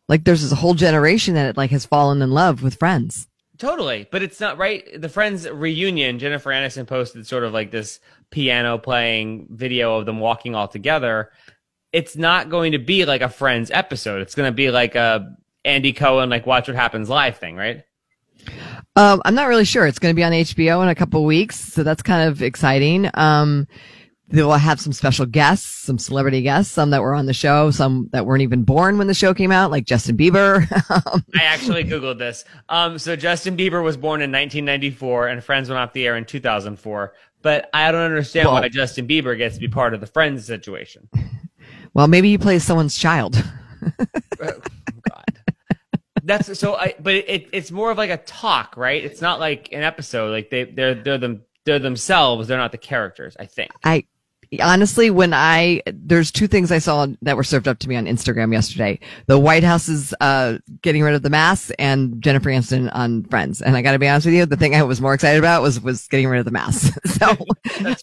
Like 0.07 0.24
there's 0.24 0.42
this 0.42 0.57
whole 0.57 0.74
generation 0.74 1.33
that 1.33 1.57
like 1.57 1.71
has 1.71 1.86
fallen 1.86 2.21
in 2.21 2.31
love 2.31 2.63
with 2.63 2.75
Friends. 2.75 3.27
Totally, 3.57 4.07
but 4.10 4.24
it's 4.24 4.39
not 4.39 4.57
right. 4.57 4.83
The 5.00 5.10
Friends 5.10 5.50
reunion, 5.50 6.18
Jennifer 6.18 6.50
Aniston 6.50 6.88
posted 6.88 7.27
sort 7.27 7.44
of 7.44 7.54
like 7.54 7.71
this 7.71 8.00
piano 8.31 8.77
playing 8.77 9.48
video 9.50 9.98
of 9.98 10.06
them 10.06 10.19
walking 10.19 10.56
all 10.56 10.68
together. 10.68 11.31
It's 11.92 12.15
not 12.15 12.50
going 12.50 12.71
to 12.71 12.80
be 12.80 13.06
like 13.06 13.21
a 13.21 13.30
Friends 13.30 13.69
episode. 13.69 14.21
It's 14.21 14.36
going 14.36 14.50
to 14.50 14.56
be 14.56 14.71
like 14.71 14.95
a 14.95 15.36
Andy 15.65 15.94
Cohen, 15.94 16.30
like 16.30 16.48
Watch 16.48 16.68
What 16.68 16.75
Happens 16.75 17.10
Live 17.10 17.38
thing, 17.38 17.56
right? 17.56 17.83
Um, 18.95 19.22
I'm 19.25 19.36
not 19.36 19.48
really 19.48 19.66
sure. 19.66 19.88
It's 19.88 20.00
going 20.00 20.13
to 20.13 20.16
be 20.16 20.24
on 20.24 20.31
HBO 20.31 20.84
in 20.84 20.90
a 20.90 20.95
couple 20.95 21.24
weeks, 21.25 21.60
so 21.60 21.84
that's 21.84 22.04
kind 22.04 22.30
of 22.30 22.44
exciting. 22.44 23.10
Um, 23.16 23.68
they 24.30 24.42
will 24.42 24.54
have 24.54 24.80
some 24.80 24.94
special 24.94 25.25
guests, 25.25 25.68
some 25.68 25.98
celebrity 26.00 26.42
guests, 26.42 26.72
some 26.72 26.90
that 26.92 27.01
were 27.01 27.13
on 27.13 27.25
the 27.25 27.34
show, 27.34 27.72
some 27.72 28.10
that 28.13 28.25
weren't 28.25 28.42
even 28.42 28.63
born 28.63 28.98
when 28.98 29.07
the 29.07 29.13
show 29.13 29.34
came 29.34 29.51
out, 29.51 29.69
like 29.72 29.86
Justin 29.86 30.18
Bieber. 30.18 30.62
Um, 30.90 31.24
I 31.36 31.44
actually 31.44 31.84
Googled 31.84 32.19
this. 32.19 32.45
Um, 32.69 32.98
so 32.98 33.16
Justin 33.16 33.57
Bieber 33.57 33.84
was 33.84 33.98
born 33.98 34.22
in 34.22 34.31
1994 34.31 35.28
and 35.28 35.44
Friends 35.44 35.69
went 35.69 35.80
off 35.80 35.94
the 35.94 36.07
air 36.07 36.16
in 36.16 36.25
2004. 36.25 37.13
But 37.42 37.69
I 37.74 37.92
don't 37.92 38.01
understand 38.01 38.48
Well- 38.48 38.62
why 38.62 38.69
Justin 38.69 39.07
Bieber 39.07 39.38
gets 39.38 39.56
to 39.56 39.62
be 39.62 39.68
part 39.68 39.94
of 39.94 40.01
the 40.01 40.07
Friends 40.07 40.46
situation. 40.46 41.10
well, 41.94 42.07
maybe 42.07 42.30
he 42.30 42.38
plays 42.38 42.63
someone's 42.63 42.98
child. 42.98 43.36
That's 46.24 46.58
so. 46.58 46.75
I 46.75 46.96
but 47.00 47.16
it, 47.16 47.50
it's 47.52 47.70
more 47.70 47.92
of 47.92 47.98
like 47.98 48.10
a 48.10 48.18
talk, 48.18 48.78
right? 48.78 49.04
It's 49.04 49.22
not 49.22 49.40
like 49.40 49.70
an 49.74 49.84
episode. 49.84 50.31
Like 50.31 50.50
they 50.50 50.64
they're 50.64 50.96
they're 50.96 51.18
them 51.18 51.42
they're 51.66 51.80
themselves. 51.80 52.48
They're 52.48 52.58
not 52.58 52.72
the 52.72 52.78
characters. 52.78 53.36
I 53.40 53.46
think. 53.46 53.72
I 53.84 54.06
honestly, 54.62 55.10
when 55.10 55.34
I 55.34 55.82
there's 55.86 56.32
two 56.32 56.48
things 56.48 56.72
I 56.72 56.80
saw 56.80 57.08
that 57.22 57.38
were 57.38 57.44
served 57.44 57.68
up 57.68 57.80
to 57.80 57.90
me 57.90 57.96
on 57.96 58.06
Instagram 58.06 58.54
yesterday: 58.54 59.00
the 59.28 59.40
White 59.40 59.64
House 59.64 59.88
is 59.90 60.14
uh, 60.22 60.58
getting 60.82 61.04
rid 61.04 61.16
of 61.16 61.22
the 61.22 61.30
masks, 61.30 61.72
and 61.80 62.22
Jennifer 62.22 62.50
Aniston 62.50 62.90
on 62.94 63.24
Friends. 63.26 63.62
And 63.62 63.76
I 63.76 63.82
got 63.82 63.94
to 63.94 64.00
be 64.00 64.08
honest 64.08 64.26
with 64.26 64.36
you, 64.36 64.46
the 64.46 64.58
thing 64.58 64.76
I 64.76 64.84
was 64.84 65.02
more 65.02 65.14
excited 65.14 65.40
about 65.40 65.62
was 65.62 65.80
was 65.80 66.08
getting 66.08 66.28
rid 66.28 66.40
of 66.40 66.46
the 66.46 66.52
masks. 66.52 66.98
so 67.18 67.36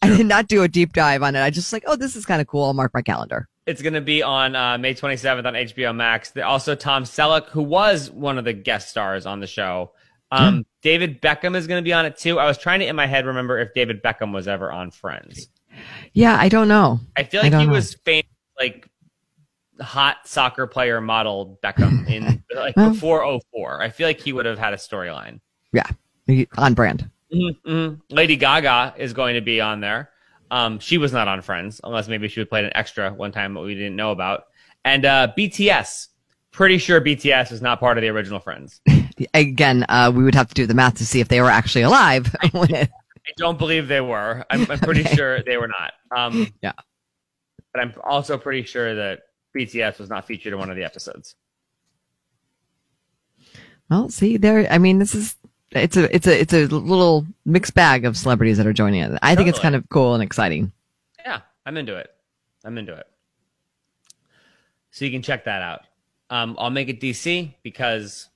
I 0.03 0.17
did 0.17 0.27
not 0.27 0.49
do 0.49 0.63
a 0.63 0.69
deep 0.69 0.93
dive 0.93 1.23
on 1.23 1.37
it. 1.37 1.43
I 1.43 1.51
just 1.51 1.73
like, 1.73 1.85
oh, 1.87 1.97
this 1.97 2.17
is 2.17 2.27
kind 2.27 2.41
of 2.41 2.47
cool. 2.47 2.65
I'll 2.65 2.75
mark 2.75 2.93
my 2.95 3.03
calendar. 3.03 3.49
It's 3.67 3.83
going 3.83 3.95
to 3.95 4.01
be 4.01 4.23
on 4.23 4.57
uh, 4.57 4.79
May 4.79 4.95
27th 4.95 5.45
on 5.45 5.55
HBO 5.55 5.95
Max. 5.95 6.33
Also, 6.37 6.75
Tom 6.75 7.05
Selleck, 7.05 7.47
who 7.49 7.63
was 7.63 8.11
one 8.11 8.39
of 8.39 8.45
the 8.45 8.53
guest 8.53 8.89
stars 8.89 9.27
on 9.27 9.41
the 9.41 9.47
show. 9.47 9.93
Um, 10.33 10.65
David 10.83 11.21
Beckham 11.21 11.57
is 11.57 11.67
going 11.67 11.83
to 11.83 11.85
be 11.85 11.93
on 11.93 12.07
it 12.07 12.17
too. 12.17 12.39
I 12.39 12.47
was 12.47 12.57
trying 12.57 12.81
to 12.81 12.87
in 12.87 12.97
my 12.97 13.07
head 13.07 13.27
remember 13.27 13.59
if 13.59 13.75
David 13.75 14.03
Beckham 14.03 14.33
was 14.33 14.49
ever 14.49 14.71
on 14.71 14.91
Friends. 14.91 15.49
Yeah, 16.13 16.37
I 16.39 16.49
don't 16.49 16.69
know. 16.69 17.01
I 17.17 17.23
feel 17.25 17.43
like 17.43 17.53
don't 17.53 17.61
he 17.63 17.67
know. 17.67 17.73
was 17.73 17.95
famous, 18.05 18.27
like 18.59 18.89
hot 19.81 20.19
soccer 20.27 20.67
player 20.67 21.01
model 21.01 21.59
Beckham 21.63 22.09
in 22.09 22.43
like 22.55 22.77
Well- 22.77 22.91
before 22.91 23.41
04. 23.53 23.83
I 23.83 23.89
feel 23.91 24.07
like 24.07 24.21
he 24.21 24.33
would 24.33 24.47
have 24.47 24.59
had 24.59 24.73
a 24.75 24.77
storyline. 24.77 25.41
Yeah, 25.73 25.87
on 26.59 26.75
brand. 26.75 27.09
hmm 27.33 27.95
Lady 28.11 28.37
Gaga 28.37 28.95
is 28.99 29.13
going 29.13 29.35
to 29.37 29.41
be 29.41 29.61
on 29.61 29.81
there. 29.81 30.11
Um, 30.51 30.81
she 30.81 30.99
was 30.99 31.13
not 31.13 31.29
on 31.29 31.43
Friends, 31.43 31.81
unless 31.85 32.09
maybe 32.09 32.27
she 32.27 32.41
would 32.41 32.49
play 32.51 32.65
an 32.65 32.73
extra 32.75 33.13
one 33.13 33.31
time 33.31 33.55
that 33.55 33.61
we 33.61 33.75
didn't 33.75 33.95
know 33.95 34.11
about. 34.11 34.47
And 34.85 35.05
uh, 35.07 35.29
BTS, 35.39 36.09
pretty 36.51 36.79
sure 36.79 37.01
BTS 37.01 37.53
is 37.53 37.63
not 37.63 37.79
part 37.79 37.97
of 37.99 38.03
the 38.03 38.09
original 38.09 38.41
Friends. 38.41 38.81
Again, 39.35 39.87
uh, 39.89 40.11
we 40.13 40.25
would 40.25 40.35
have 40.35 40.49
to 40.49 40.55
do 40.55 40.67
the 40.67 40.75
math 40.75 40.95
to 40.95 41.07
see 41.07 41.21
if 41.21 41.29
they 41.29 41.41
were 41.41 41.51
actually 41.51 41.83
alive. 41.83 42.35
when 42.51 42.89
I 43.31 43.33
don't 43.37 43.59
believe 43.59 43.87
they 43.89 44.01
were. 44.01 44.45
I'm, 44.51 44.69
I'm 44.71 44.79
pretty 44.81 45.05
sure 45.17 45.43
they 45.43 45.57
were 45.57 45.69
not. 45.69 45.93
Um, 46.15 46.49
Yeah. 46.63 46.73
But 47.73 47.83
I'm 47.83 47.95
also 48.03 48.37
pretty 48.37 48.65
sure 48.65 48.97
that 48.97 49.21
BTS 49.57 50.01
was 50.01 50.11
not 50.11 50.27
featured 50.27 50.53
in 50.53 50.59
one 50.59 50.71
of 50.71 50.77
the 50.77 50.83
episodes. 50.83 51.37
well, 53.89 54.09
see 54.09 54.37
there. 54.37 54.67
I 54.71 54.79
mean, 54.79 54.99
this 54.99 55.15
is 55.15 55.37
it's 55.71 55.97
a 55.97 56.13
it's 56.15 56.27
a 56.27 56.41
it's 56.41 56.53
a 56.53 56.67
little 56.67 57.27
mixed 57.45 57.75
bag 57.75 58.05
of 58.05 58.17
celebrities 58.17 58.57
that 58.57 58.67
are 58.67 58.73
joining 58.73 59.03
it. 59.03 59.19
I 59.23 59.37
think 59.37 59.49
it's 59.49 59.61
kind 59.61 59.77
of 59.77 59.89
cool 59.89 60.15
and 60.15 60.23
exciting. 60.23 60.73
Yeah, 61.25 61.43
I'm 61.65 61.77
into 61.77 61.97
it. 61.97 62.11
I'm 62.65 62.77
into 62.77 62.95
it. 62.95 63.07
So 64.91 65.05
you 65.05 65.13
can 65.13 65.23
check 65.23 65.45
that 65.45 65.63
out. 65.63 65.83
Um, 66.29 66.57
I'll 66.59 66.71
make 66.71 66.89
it 66.89 67.01
DC 67.01 67.55
because 67.63 68.30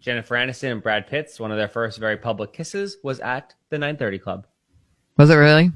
Jennifer 0.00 0.34
Aniston 0.36 0.72
and 0.72 0.82
Brad 0.82 1.06
Pitt's 1.06 1.40
one 1.40 1.50
of 1.50 1.56
their 1.58 1.68
first 1.68 1.98
very 1.98 2.16
public 2.16 2.52
kisses 2.52 2.98
was 3.02 3.18
at 3.20 3.54
the 3.70 3.78
930 3.78 4.18
Club. 4.18 4.46
Was 5.16 5.30
it 5.30 5.34
really? 5.34 5.72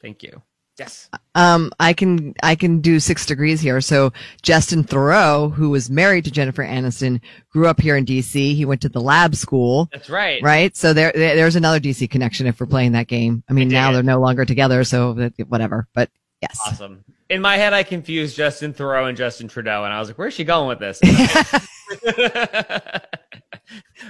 Thank 0.00 0.22
you. 0.22 0.42
Yes. 0.78 1.10
Um, 1.34 1.72
I 1.80 1.92
can 1.92 2.34
I 2.40 2.54
can 2.54 2.80
do 2.80 3.00
six 3.00 3.26
degrees 3.26 3.60
here. 3.60 3.80
So 3.80 4.12
Justin 4.42 4.84
Theroux, 4.84 5.52
who 5.52 5.70
was 5.70 5.90
married 5.90 6.24
to 6.26 6.30
Jennifer 6.30 6.62
Aniston, 6.62 7.20
grew 7.50 7.66
up 7.66 7.80
here 7.80 7.96
in 7.96 8.04
D.C. 8.04 8.54
He 8.54 8.64
went 8.64 8.80
to 8.82 8.88
the 8.88 9.00
lab 9.00 9.34
school, 9.34 9.88
That's 9.92 10.08
right. 10.08 10.40
right? 10.40 10.76
So 10.76 10.92
there 10.92 11.10
there- 11.12 11.34
there's 11.34 11.56
another 11.56 11.80
D.C. 11.80 12.06
connection 12.06 12.46
if 12.46 12.60
we're 12.60 12.66
playing 12.66 12.92
that 12.92 13.08
game. 13.08 13.42
I 13.48 13.54
mean, 13.54 13.66
now 13.68 13.90
they're 13.90 14.04
no 14.04 14.20
longer 14.20 14.44
together, 14.44 14.84
so 14.84 15.14
that- 15.14 15.34
whatever. 15.48 15.88
But 15.94 16.10
yes, 16.40 16.56
Awesome. 16.64 17.04
In 17.28 17.42
my 17.42 17.56
head, 17.56 17.72
I 17.74 17.82
confused 17.82 18.36
Justin 18.36 18.72
Theroux 18.72 19.08
and 19.08 19.16
Justin 19.18 19.48
Trudeau, 19.48 19.82
and 19.82 19.92
I 19.92 19.98
was 19.98 20.08
like, 20.10 20.16
where's 20.16 20.32
she 20.34 20.44
going 20.44 20.68
with 20.68 20.78
this? 20.78 21.00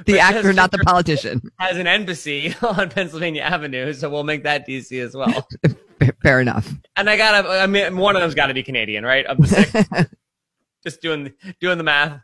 the 0.07 0.19
actor, 0.21 0.53
not 0.53 0.71
the 0.71 0.79
politician. 0.79 1.41
has 1.59 1.77
an 1.77 1.87
embassy 1.87 2.55
on 2.63 2.91
Pennsylvania 2.91 3.43
Avenue, 3.43 3.93
so 3.93 4.11
we'll 4.11 4.25
make 4.25 4.43
that 4.45 4.67
DC 4.67 5.01
as 5.03 5.15
well. 5.15 5.47
Fair 6.23 6.41
enough. 6.41 6.73
And 6.97 7.09
I 7.09 7.17
gotta, 7.17 7.49
I 7.49 7.67
mean, 7.67 7.97
one 7.97 8.17
of 8.17 8.23
them's 8.23 8.35
got 8.35 8.47
to 8.47 8.55
be 8.55 8.63
Canadian, 8.63 9.05
right? 9.05 9.27
Of 9.27 9.39
the 9.39 9.47
six. 9.47 10.11
Just 10.85 11.03
doing 11.03 11.33
doing 11.61 11.79
the 11.79 11.85
math. 11.85 12.21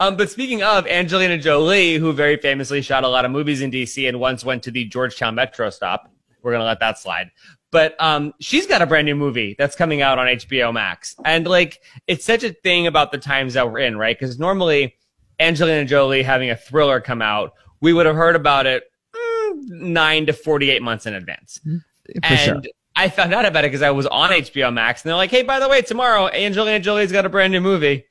Um, 0.00 0.16
but 0.16 0.30
speaking 0.30 0.62
of 0.62 0.86
Angelina 0.86 1.38
Jolie, 1.38 1.96
who 1.96 2.12
very 2.12 2.36
famously 2.36 2.82
shot 2.82 3.04
a 3.04 3.08
lot 3.08 3.24
of 3.24 3.30
movies 3.30 3.60
in 3.60 3.70
DC 3.70 4.08
and 4.08 4.18
once 4.20 4.44
went 4.44 4.62
to 4.64 4.70
the 4.70 4.84
Georgetown 4.84 5.34
Metro 5.34 5.70
stop, 5.70 6.10
we're 6.42 6.52
gonna 6.52 6.64
let 6.64 6.80
that 6.80 6.98
slide. 6.98 7.30
But 7.72 8.00
um, 8.02 8.34
she's 8.40 8.66
got 8.66 8.82
a 8.82 8.86
brand 8.86 9.06
new 9.06 9.14
movie 9.14 9.54
that's 9.58 9.76
coming 9.76 10.02
out 10.02 10.18
on 10.18 10.26
HBO 10.26 10.72
Max, 10.72 11.14
and 11.24 11.46
like 11.46 11.80
it's 12.06 12.24
such 12.24 12.42
a 12.42 12.52
thing 12.52 12.86
about 12.86 13.12
the 13.12 13.18
times 13.18 13.54
that 13.54 13.70
we're 13.70 13.78
in, 13.78 13.96
right? 13.96 14.18
Because 14.18 14.38
normally 14.38 14.96
Angelina 15.38 15.84
Jolie 15.84 16.22
having 16.22 16.50
a 16.50 16.56
thriller 16.56 17.00
come 17.00 17.22
out, 17.22 17.52
we 17.80 17.92
would 17.92 18.06
have 18.06 18.16
heard 18.16 18.34
about 18.34 18.66
it 18.66 18.84
mm, 19.14 19.68
nine 19.68 20.26
to 20.26 20.32
forty-eight 20.32 20.82
months 20.82 21.06
in 21.06 21.14
advance. 21.14 21.60
For 21.62 21.80
and 22.24 22.40
sure. 22.40 22.62
I 22.96 23.08
found 23.08 23.32
out 23.32 23.46
about 23.46 23.64
it 23.64 23.68
because 23.68 23.82
I 23.82 23.90
was 23.90 24.06
on 24.06 24.30
HBO 24.30 24.72
Max, 24.72 25.02
and 25.02 25.10
they're 25.10 25.16
like, 25.16 25.30
"Hey, 25.30 25.42
by 25.42 25.60
the 25.60 25.68
way, 25.68 25.80
tomorrow 25.80 26.28
Angelina 26.28 26.80
Jolie's 26.80 27.12
got 27.12 27.24
a 27.24 27.28
brand 27.28 27.52
new 27.52 27.60
movie." 27.60 28.04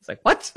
It's 0.00 0.08
like 0.08 0.20
what? 0.22 0.52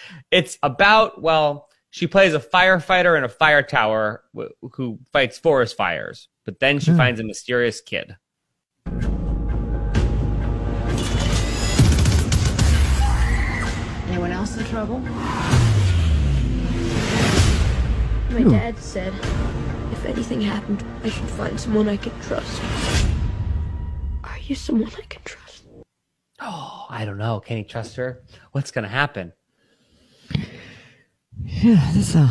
it's 0.30 0.58
about 0.62 1.22
well, 1.22 1.68
she 1.90 2.06
plays 2.06 2.34
a 2.34 2.40
firefighter 2.40 3.16
in 3.16 3.24
a 3.24 3.28
fire 3.28 3.62
tower 3.62 4.24
wh- 4.36 4.52
who 4.72 4.98
fights 5.12 5.38
forest 5.38 5.76
fires, 5.76 6.28
but 6.48 6.60
then 6.60 6.78
she 6.78 6.92
Hmm. 6.92 6.96
finds 6.96 7.20
a 7.20 7.24
mysterious 7.24 7.82
kid. 7.82 8.16
Anyone 14.08 14.32
else 14.32 14.56
in 14.56 14.64
trouble? 14.64 15.00
My 18.30 18.44
dad 18.44 18.78
said 18.78 19.12
if 19.92 20.06
anything 20.06 20.40
happened, 20.40 20.82
I 21.04 21.10
should 21.10 21.28
find 21.28 21.60
someone 21.60 21.86
I 21.86 21.98
could 21.98 22.18
trust. 22.22 22.62
Are 24.24 24.38
you 24.46 24.54
someone 24.54 24.90
I 24.96 25.02
can 25.02 25.20
trust? 25.24 25.64
Oh, 26.40 26.86
I 26.88 27.04
don't 27.04 27.18
know. 27.18 27.40
Can 27.40 27.58
he 27.58 27.64
trust 27.64 27.96
her? 27.96 28.22
What's 28.52 28.70
gonna 28.70 28.88
happen? 28.88 29.34
Yeah, 31.44 31.90
there's 31.92 32.14
a, 32.16 32.26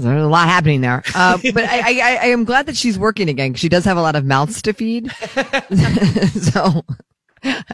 there's 0.00 0.22
a 0.22 0.26
lot 0.28 0.48
happening 0.48 0.80
there. 0.80 1.02
Uh, 1.14 1.38
but 1.54 1.64
I, 1.64 1.78
I, 1.80 2.00
I- 2.00 2.18
I 2.22 2.26
am 2.26 2.44
glad 2.44 2.66
that 2.66 2.76
she's 2.76 2.98
working 2.98 3.28
again. 3.28 3.52
'cause 3.52 3.60
She 3.60 3.68
does 3.68 3.84
have 3.84 3.96
a 3.96 4.02
lot 4.02 4.16
of 4.16 4.24
mouths 4.24 4.62
to 4.62 4.72
feed. 4.72 5.10
so 5.12 6.82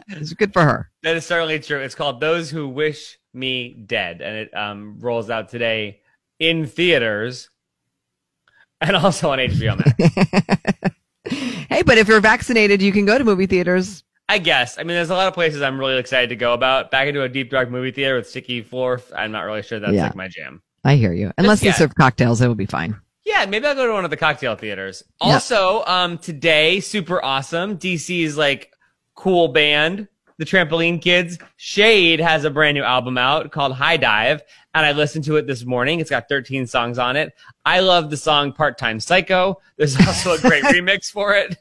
it's 0.09 0.33
good 0.33 0.51
for 0.53 0.61
her. 0.63 0.89
That 1.03 1.15
is 1.15 1.25
certainly 1.25 1.59
true. 1.59 1.79
It's 1.79 1.95
called 1.95 2.19
Those 2.19 2.49
Who 2.49 2.67
Wish 2.67 3.17
Me 3.33 3.73
Dead, 3.73 4.21
and 4.21 4.35
it 4.37 4.55
um, 4.57 4.97
rolls 4.99 5.29
out 5.29 5.49
today 5.49 6.01
in 6.39 6.65
theaters 6.65 7.49
and 8.81 8.95
also 8.95 9.31
on 9.31 9.39
HBO 9.39 9.77
Max. 9.77 10.93
Hey, 11.69 11.83
but 11.83 11.97
if 11.99 12.07
you're 12.07 12.21
vaccinated, 12.21 12.81
you 12.81 12.91
can 12.91 13.05
go 13.05 13.17
to 13.17 13.23
movie 13.23 13.45
theaters. 13.45 14.03
I 14.27 14.39
guess. 14.39 14.77
I 14.79 14.81
mean, 14.83 14.95
there's 14.95 15.11
a 15.11 15.15
lot 15.15 15.27
of 15.27 15.33
places 15.35 15.61
I'm 15.61 15.77
really 15.79 15.97
excited 15.97 16.29
to 16.29 16.35
go 16.35 16.53
about. 16.53 16.89
Back 16.89 17.07
into 17.07 17.21
a 17.21 17.29
deep 17.29 17.51
dark 17.51 17.69
movie 17.69 17.91
theater 17.91 18.15
with 18.15 18.27
sticky 18.27 18.61
floor. 18.63 18.99
I'm 19.15 19.31
not 19.31 19.41
really 19.41 19.61
sure 19.61 19.79
that's 19.79 19.93
Yeah. 19.93 20.05
like 20.05 20.15
my 20.15 20.27
jam. 20.27 20.63
I 20.83 20.95
hear 20.95 21.13
you. 21.13 21.31
Unless 21.37 21.63
yeah. 21.63 21.71
they 21.71 21.77
serve 21.77 21.95
cocktails, 21.95 22.41
it 22.41 22.47
will 22.47 22.55
be 22.55 22.65
fine. 22.65 22.95
Yeah, 23.25 23.45
maybe 23.45 23.67
I'll 23.67 23.75
go 23.75 23.85
to 23.85 23.93
one 23.93 24.05
of 24.05 24.09
the 24.09 24.17
cocktail 24.17 24.55
theaters. 24.55 25.03
Yeah. 25.21 25.33
Also, 25.33 25.83
um, 25.85 26.17
today, 26.17 26.79
super 26.79 27.23
awesome. 27.23 27.77
DC's 27.77 28.37
like 28.37 28.73
cool 29.15 29.49
band, 29.49 30.07
the 30.37 30.45
Trampoline 30.45 31.01
Kids. 31.01 31.37
SHAED 31.57 32.19
has 32.21 32.43
a 32.43 32.49
brand 32.49 32.75
new 32.75 32.83
album 32.83 33.17
out 33.17 33.51
called 33.51 33.73
High 33.73 33.97
Dive, 33.97 34.41
and 34.73 34.85
I 34.85 34.93
listened 34.93 35.25
to 35.25 35.35
it 35.35 35.45
this 35.45 35.65
morning. 35.65 35.99
It's 35.99 36.09
got 36.09 36.29
13 36.29 36.65
songs 36.65 36.97
on 36.97 37.15
it. 37.17 37.33
I 37.65 37.81
love 37.81 38.09
the 38.09 38.17
song 38.17 38.53
Part 38.53 38.77
Time 38.77 38.99
Psycho. 38.99 39.61
There's 39.77 39.95
also 40.07 40.33
a 40.33 40.39
great 40.39 40.63
remix 40.65 41.11
for 41.11 41.33
it. 41.33 41.57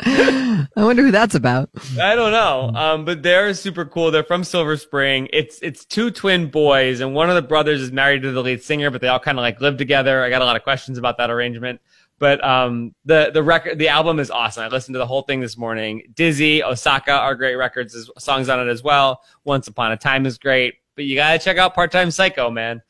I 0.00 0.66
wonder 0.76 1.02
who 1.02 1.10
that's 1.10 1.34
about. 1.34 1.70
I 2.00 2.14
don't 2.14 2.32
know. 2.32 2.72
Um, 2.74 3.04
but 3.04 3.22
they're 3.22 3.52
super 3.54 3.84
cool. 3.84 4.10
They're 4.10 4.22
from 4.22 4.44
Silver 4.44 4.76
Spring. 4.76 5.28
It's 5.32 5.58
it's 5.60 5.84
two 5.84 6.10
twin 6.10 6.50
boys, 6.50 7.00
and 7.00 7.14
one 7.14 7.28
of 7.28 7.34
the 7.34 7.42
brothers 7.42 7.80
is 7.80 7.90
married 7.90 8.22
to 8.22 8.32
the 8.32 8.42
lead 8.42 8.62
singer, 8.62 8.90
but 8.90 9.00
they 9.00 9.08
all 9.08 9.18
kind 9.18 9.38
of 9.38 9.42
like 9.42 9.60
live 9.60 9.76
together. 9.76 10.22
I 10.22 10.30
got 10.30 10.42
a 10.42 10.44
lot 10.44 10.56
of 10.56 10.62
questions 10.62 10.98
about 10.98 11.18
that 11.18 11.30
arrangement. 11.30 11.80
But 12.18 12.44
um, 12.44 12.94
the 13.04 13.30
the 13.32 13.42
record, 13.42 13.78
the 13.78 13.88
album 13.88 14.18
is 14.18 14.30
awesome. 14.30 14.64
I 14.64 14.68
listened 14.68 14.94
to 14.94 14.98
the 14.98 15.06
whole 15.06 15.22
thing 15.22 15.40
this 15.40 15.56
morning. 15.56 16.02
Dizzy, 16.14 16.62
Osaka 16.62 17.12
are 17.12 17.34
great 17.34 17.54
records. 17.54 18.10
Songs 18.18 18.48
on 18.48 18.60
it 18.60 18.70
as 18.70 18.82
well. 18.82 19.22
Once 19.44 19.68
Upon 19.68 19.92
a 19.92 19.96
Time 19.96 20.26
is 20.26 20.38
great, 20.38 20.74
but 20.96 21.04
you 21.04 21.14
gotta 21.14 21.38
check 21.38 21.58
out 21.58 21.74
Part 21.74 21.92
Time 21.92 22.10
Psycho, 22.10 22.50
man. 22.50 22.82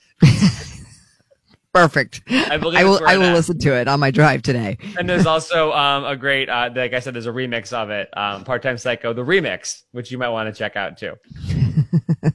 Perfect. 1.83 2.23
I 2.29 2.55
I 2.55 2.57
will. 2.85 3.01
I 3.07 3.17
will 3.17 3.27
at. 3.27 3.35
listen 3.35 3.59
to 3.61 3.75
it 3.75 3.89
on 3.89 4.01
my 4.01 4.11
drive 4.11 4.43
today. 4.43 4.79
And 4.99 5.09
there's 5.09 5.27
also 5.27 5.73
um, 5.73 6.05
a 6.05 6.17
great, 6.17 6.49
uh, 6.49 6.71
like 6.75 6.93
I 6.93 7.01
said, 7.01 7.15
there's 7.15 7.27
a 7.27 7.33
remix 7.33 7.73
of 7.73 7.91
it, 7.91 8.09
um, 8.17 8.45
Part 8.45 8.63
Time 8.63 8.77
Psycho, 8.79 9.13
the 9.13 9.25
remix, 9.25 9.83
which 9.93 10.11
you 10.11 10.19
might 10.19 10.31
want 10.31 10.53
to 10.53 10.59
check 10.59 10.77
out 10.77 10.99
too. 10.99 11.15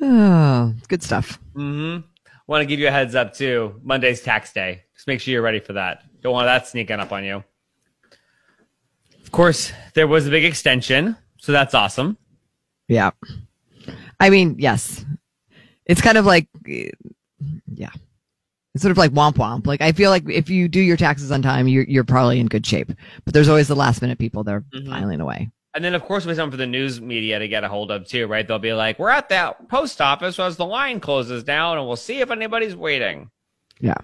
Oh, 0.00 0.74
good 0.88 1.02
stuff. 1.02 1.38
hmm 1.54 1.98
Want 2.46 2.60
to 2.60 2.66
give 2.66 2.78
you 2.78 2.88
a 2.88 2.90
heads 2.90 3.14
up 3.14 3.32
too. 3.32 3.80
Monday's 3.82 4.20
tax 4.20 4.52
day. 4.52 4.82
Just 4.94 5.06
make 5.06 5.20
sure 5.20 5.32
you're 5.32 5.40
ready 5.40 5.60
for 5.60 5.72
that. 5.74 6.02
Don't 6.20 6.32
want 6.34 6.46
that 6.46 6.66
sneaking 6.66 7.00
up 7.00 7.10
on 7.10 7.24
you. 7.24 7.42
Of 9.22 9.30
course, 9.32 9.72
there 9.94 10.06
was 10.06 10.26
a 10.26 10.30
big 10.30 10.44
extension, 10.44 11.16
so 11.38 11.52
that's 11.52 11.72
awesome. 11.74 12.18
Yeah. 12.86 13.12
I 14.20 14.28
mean, 14.28 14.56
yes. 14.58 15.04
It's 15.86 16.02
kind 16.02 16.18
of 16.18 16.26
like, 16.26 16.48
yeah. 17.72 17.90
It's 18.74 18.82
sort 18.82 18.90
of 18.90 18.98
like 18.98 19.12
womp 19.12 19.34
womp. 19.34 19.66
Like 19.66 19.80
I 19.80 19.92
feel 19.92 20.10
like 20.10 20.28
if 20.28 20.50
you 20.50 20.68
do 20.68 20.80
your 20.80 20.96
taxes 20.96 21.30
on 21.30 21.42
time, 21.42 21.68
you're 21.68 21.84
you're 21.84 22.02
probably 22.04 22.40
in 22.40 22.46
good 22.46 22.66
shape. 22.66 22.90
But 23.24 23.32
there's 23.34 23.48
always 23.48 23.68
the 23.68 23.76
last 23.76 24.02
minute 24.02 24.18
people 24.18 24.42
that 24.44 24.52
are 24.54 24.64
Mhm. 24.74 24.88
filing 24.88 25.20
away. 25.20 25.50
And 25.74 25.84
then, 25.84 25.94
of 25.94 26.02
course, 26.02 26.24
have 26.24 26.36
something 26.36 26.52
for 26.52 26.56
the 26.56 26.66
news 26.68 27.00
media 27.00 27.38
to 27.40 27.48
get 27.48 27.64
a 27.64 27.68
hold 27.68 27.90
of 27.90 28.06
too, 28.06 28.26
right? 28.28 28.46
They'll 28.46 28.58
be 28.60 28.72
like, 28.72 28.98
"We're 28.98 29.10
at 29.10 29.28
that 29.30 29.68
post 29.68 30.00
office 30.00 30.38
as 30.38 30.56
the 30.56 30.64
line 30.66 31.00
closes 31.00 31.42
down, 31.44 31.78
and 31.78 31.86
we'll 31.86 31.96
see 31.96 32.20
if 32.20 32.30
anybody's 32.30 32.76
waiting." 32.76 33.30
Yeah. 33.80 33.94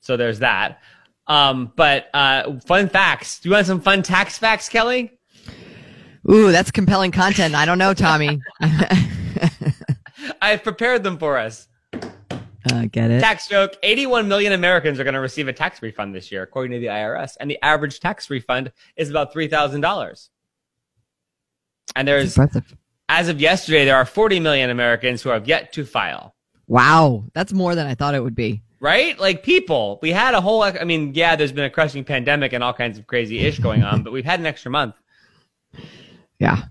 So 0.00 0.16
there's 0.16 0.38
that. 0.40 0.80
Um, 1.26 1.72
but 1.76 2.08
uh, 2.14 2.60
fun 2.66 2.88
facts. 2.88 3.40
Do 3.40 3.48
you 3.48 3.54
want 3.54 3.66
some 3.66 3.80
fun 3.80 4.02
tax 4.02 4.38
facts, 4.38 4.68
Kelly? 4.68 5.12
Ooh, 6.30 6.52
that's 6.52 6.70
compelling 6.70 7.10
content. 7.10 7.54
I 7.54 7.64
don't 7.64 7.78
know, 7.78 7.94
Tommy. 7.94 8.40
I've 10.42 10.62
prepared 10.62 11.02
them 11.02 11.18
for 11.18 11.38
us. 11.38 11.68
Uh, 12.72 12.86
get 12.90 13.10
it? 13.10 13.20
Tax 13.20 13.48
joke 13.48 13.76
81 13.82 14.28
million 14.28 14.52
Americans 14.52 15.00
are 15.00 15.04
going 15.04 15.14
to 15.14 15.20
receive 15.20 15.48
a 15.48 15.52
tax 15.52 15.82
refund 15.82 16.14
this 16.14 16.30
year, 16.30 16.42
according 16.42 16.72
to 16.72 16.78
the 16.78 16.86
IRS. 16.86 17.36
And 17.38 17.50
the 17.50 17.58
average 17.62 18.00
tax 18.00 18.30
refund 18.30 18.72
is 18.96 19.10
about 19.10 19.32
$3,000. 19.34 20.28
And 21.94 22.08
there's, 22.08 22.38
as 23.08 23.28
of 23.28 23.40
yesterday, 23.40 23.84
there 23.84 23.96
are 23.96 24.04
40 24.04 24.40
million 24.40 24.70
Americans 24.70 25.22
who 25.22 25.30
have 25.30 25.46
yet 25.48 25.72
to 25.74 25.84
file. 25.84 26.34
Wow, 26.66 27.24
that's 27.32 27.52
more 27.52 27.74
than 27.74 27.86
I 27.86 27.94
thought 27.94 28.14
it 28.14 28.22
would 28.22 28.34
be. 28.34 28.62
Right? 28.80 29.18
Like 29.18 29.42
people, 29.42 29.98
we 30.02 30.10
had 30.10 30.34
a 30.34 30.40
whole, 30.40 30.62
I 30.62 30.84
mean, 30.84 31.14
yeah, 31.14 31.36
there's 31.36 31.52
been 31.52 31.64
a 31.64 31.70
crushing 31.70 32.04
pandemic 32.04 32.52
and 32.52 32.62
all 32.62 32.74
kinds 32.74 32.98
of 32.98 33.06
crazy 33.06 33.38
ish 33.38 33.58
going 33.58 33.82
on, 33.82 34.02
but 34.02 34.12
we've 34.12 34.24
had 34.24 34.40
an 34.40 34.46
extra 34.46 34.70
month. 34.70 34.94
Yeah. 36.38 36.64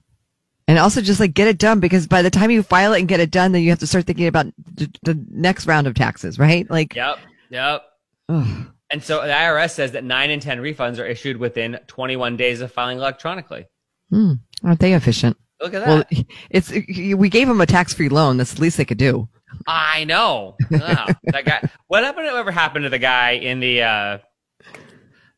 And 0.67 0.79
also 0.79 0.99
just 1.01 1.19
like 1.19 1.33
get 1.35 1.47
it 1.47 1.59
done 1.59 1.79
because 1.79 2.07
by 2.07 2.21
the 2.23 2.31
time 2.31 2.49
you 2.49 2.63
file 2.63 2.93
it 2.93 2.99
and 2.99 3.07
get 3.07 3.19
it 3.19 3.29
done, 3.31 3.51
then 3.51 3.61
you 3.61 3.69
have 3.69 3.79
to 3.79 3.87
start 3.87 4.05
thinking 4.05 4.25
about 4.27 4.47
the, 4.73 4.91
the 5.03 5.25
next 5.29 5.67
round 5.67 5.85
of 5.85 5.93
taxes, 5.93 6.39
right? 6.39 6.67
Like, 6.69 6.95
Yep. 6.95 7.19
Yep. 7.51 7.83
ugh. 8.29 8.67
And 8.91 9.03
so 9.03 9.21
the 9.21 9.27
IRS 9.33 9.71
says 9.71 9.91
that 9.93 10.03
nine 10.03 10.29
in 10.31 10.39
10 10.39 10.59
refunds 10.59 10.99
are 10.99 11.05
issued 11.05 11.37
within 11.37 11.77
21 11.87 12.37
days 12.37 12.61
of 12.61 12.71
filing 12.71 12.97
electronically. 12.97 13.65
hmm, 14.09 14.33
aren't 14.63 14.79
they 14.79 14.93
efficient? 14.93 15.37
Look 15.61 15.73
at 15.73 15.85
that. 15.85 15.87
Well, 16.11 16.23
it's 16.49 16.71
we 16.71 17.29
gave 17.29 17.47
them 17.47 17.61
a 17.61 17.65
tax-free 17.65 18.09
loan. 18.09 18.37
That's 18.37 18.53
the 18.55 18.61
least 18.61 18.77
they 18.77 18.85
could 18.85 18.97
do. 18.97 19.27
I 19.67 20.03
know. 20.03 20.55
Wow. 20.69 21.07
that 21.23 21.45
guy. 21.45 21.69
What 21.87 22.03
happened? 22.03 22.25
Whatever 22.27 22.51
happened 22.51 22.83
to 22.83 22.89
the 22.89 22.99
guy 22.99 23.31
in 23.31 23.59
the 23.61 23.81
uh, 23.83 24.17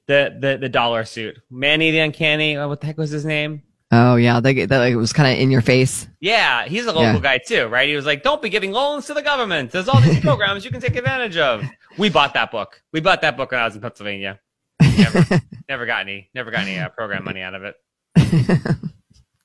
the 0.07 0.35
the 0.39 0.57
the 0.59 0.69
dollar 0.69 1.05
suit? 1.05 1.37
Manny 1.51 1.91
the 1.91 1.99
Uncanny. 1.99 2.57
uh, 2.57 2.67
What 2.67 2.81
the 2.81 2.87
heck 2.87 2.97
was 2.97 3.11
his 3.11 3.25
name? 3.25 3.61
Oh 3.91 4.15
yeah, 4.17 4.39
they, 4.41 4.65
that 4.65 4.77
like, 4.79 4.91
it 4.91 4.97
was 4.97 5.13
kind 5.13 5.33
of 5.33 5.39
in 5.41 5.49
your 5.49 5.61
face. 5.61 6.07
Yeah, 6.19 6.65
he's 6.65 6.85
a 6.85 6.91
local 6.91 7.03
Yeah. 7.03 7.19
guy 7.19 7.37
too, 7.37 7.67
right? 7.67 7.87
He 7.87 7.95
was 7.95 8.05
like, 8.05 8.21
"Don't 8.21 8.41
be 8.41 8.49
giving 8.49 8.71
loans 8.73 9.05
to 9.05 9.13
the 9.13 9.21
government. 9.21 9.71
There's 9.71 9.87
all 9.87 10.01
these 10.01 10.19
programs 10.19 10.65
you 10.65 10.71
can 10.71 10.81
take 10.81 10.95
advantage 10.97 11.37
of." 11.37 11.63
We 11.97 12.09
bought 12.09 12.33
that 12.33 12.51
book. 12.51 12.81
We 12.91 12.99
bought 12.99 13.21
that 13.21 13.37
book 13.37 13.51
when 13.51 13.59
I 13.61 13.65
was 13.65 13.75
in 13.75 13.81
Pennsylvania. 13.81 14.39
Never, 14.81 15.25
never 15.69 15.85
got 15.85 16.01
any, 16.01 16.29
never 16.35 16.51
got 16.51 16.61
any 16.61 16.77
uh, 16.77 16.89
program 16.89 17.23
money 17.23 17.41
out 17.41 17.55
of 17.55 17.63
it. 17.63 17.75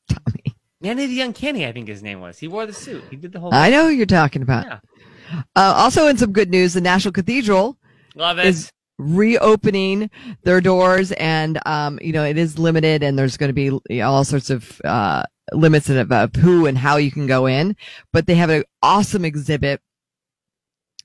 Tommy, 0.08 0.54
Manny 0.80 1.06
the 1.06 1.20
Uncanny, 1.20 1.66
I 1.66 1.72
think 1.72 1.88
his 1.88 2.02
name 2.02 2.20
was. 2.20 2.38
He 2.38 2.48
wore 2.48 2.66
the 2.66 2.72
suit. 2.72 3.04
He 3.10 3.16
did 3.16 3.32
the 3.32 3.40
whole. 3.40 3.54
I 3.54 3.70
know 3.70 3.84
who 3.84 3.90
you're 3.92 4.06
talking 4.06 4.42
about. 4.42 4.66
Yeah. 4.66 4.78
Uh, 5.56 5.72
also, 5.76 6.08
in 6.08 6.18
some 6.18 6.32
good 6.32 6.50
news, 6.50 6.74
the 6.74 6.80
National 6.80 7.12
Cathedral 7.12 7.78
Love 8.14 8.38
it. 8.38 8.46
is 8.46 8.70
reopening 9.02 10.10
their 10.44 10.60
doors, 10.60 11.12
and 11.12 11.58
um, 11.66 11.98
you 12.02 12.12
know 12.12 12.24
it 12.24 12.38
is 12.38 12.58
limited, 12.58 13.02
and 13.02 13.18
there's 13.18 13.36
going 13.36 13.54
to 13.54 13.80
be 13.88 14.02
all 14.02 14.24
sorts 14.24 14.50
of 14.50 14.80
uh, 14.84 15.24
limits 15.52 15.88
of, 15.88 16.10
of 16.12 16.34
who 16.36 16.66
and 16.66 16.78
how 16.78 16.96
you 16.96 17.10
can 17.10 17.26
go 17.26 17.46
in. 17.46 17.76
But 18.12 18.26
they 18.26 18.34
have 18.36 18.50
an 18.50 18.64
awesome 18.82 19.24
exhibit 19.24 19.80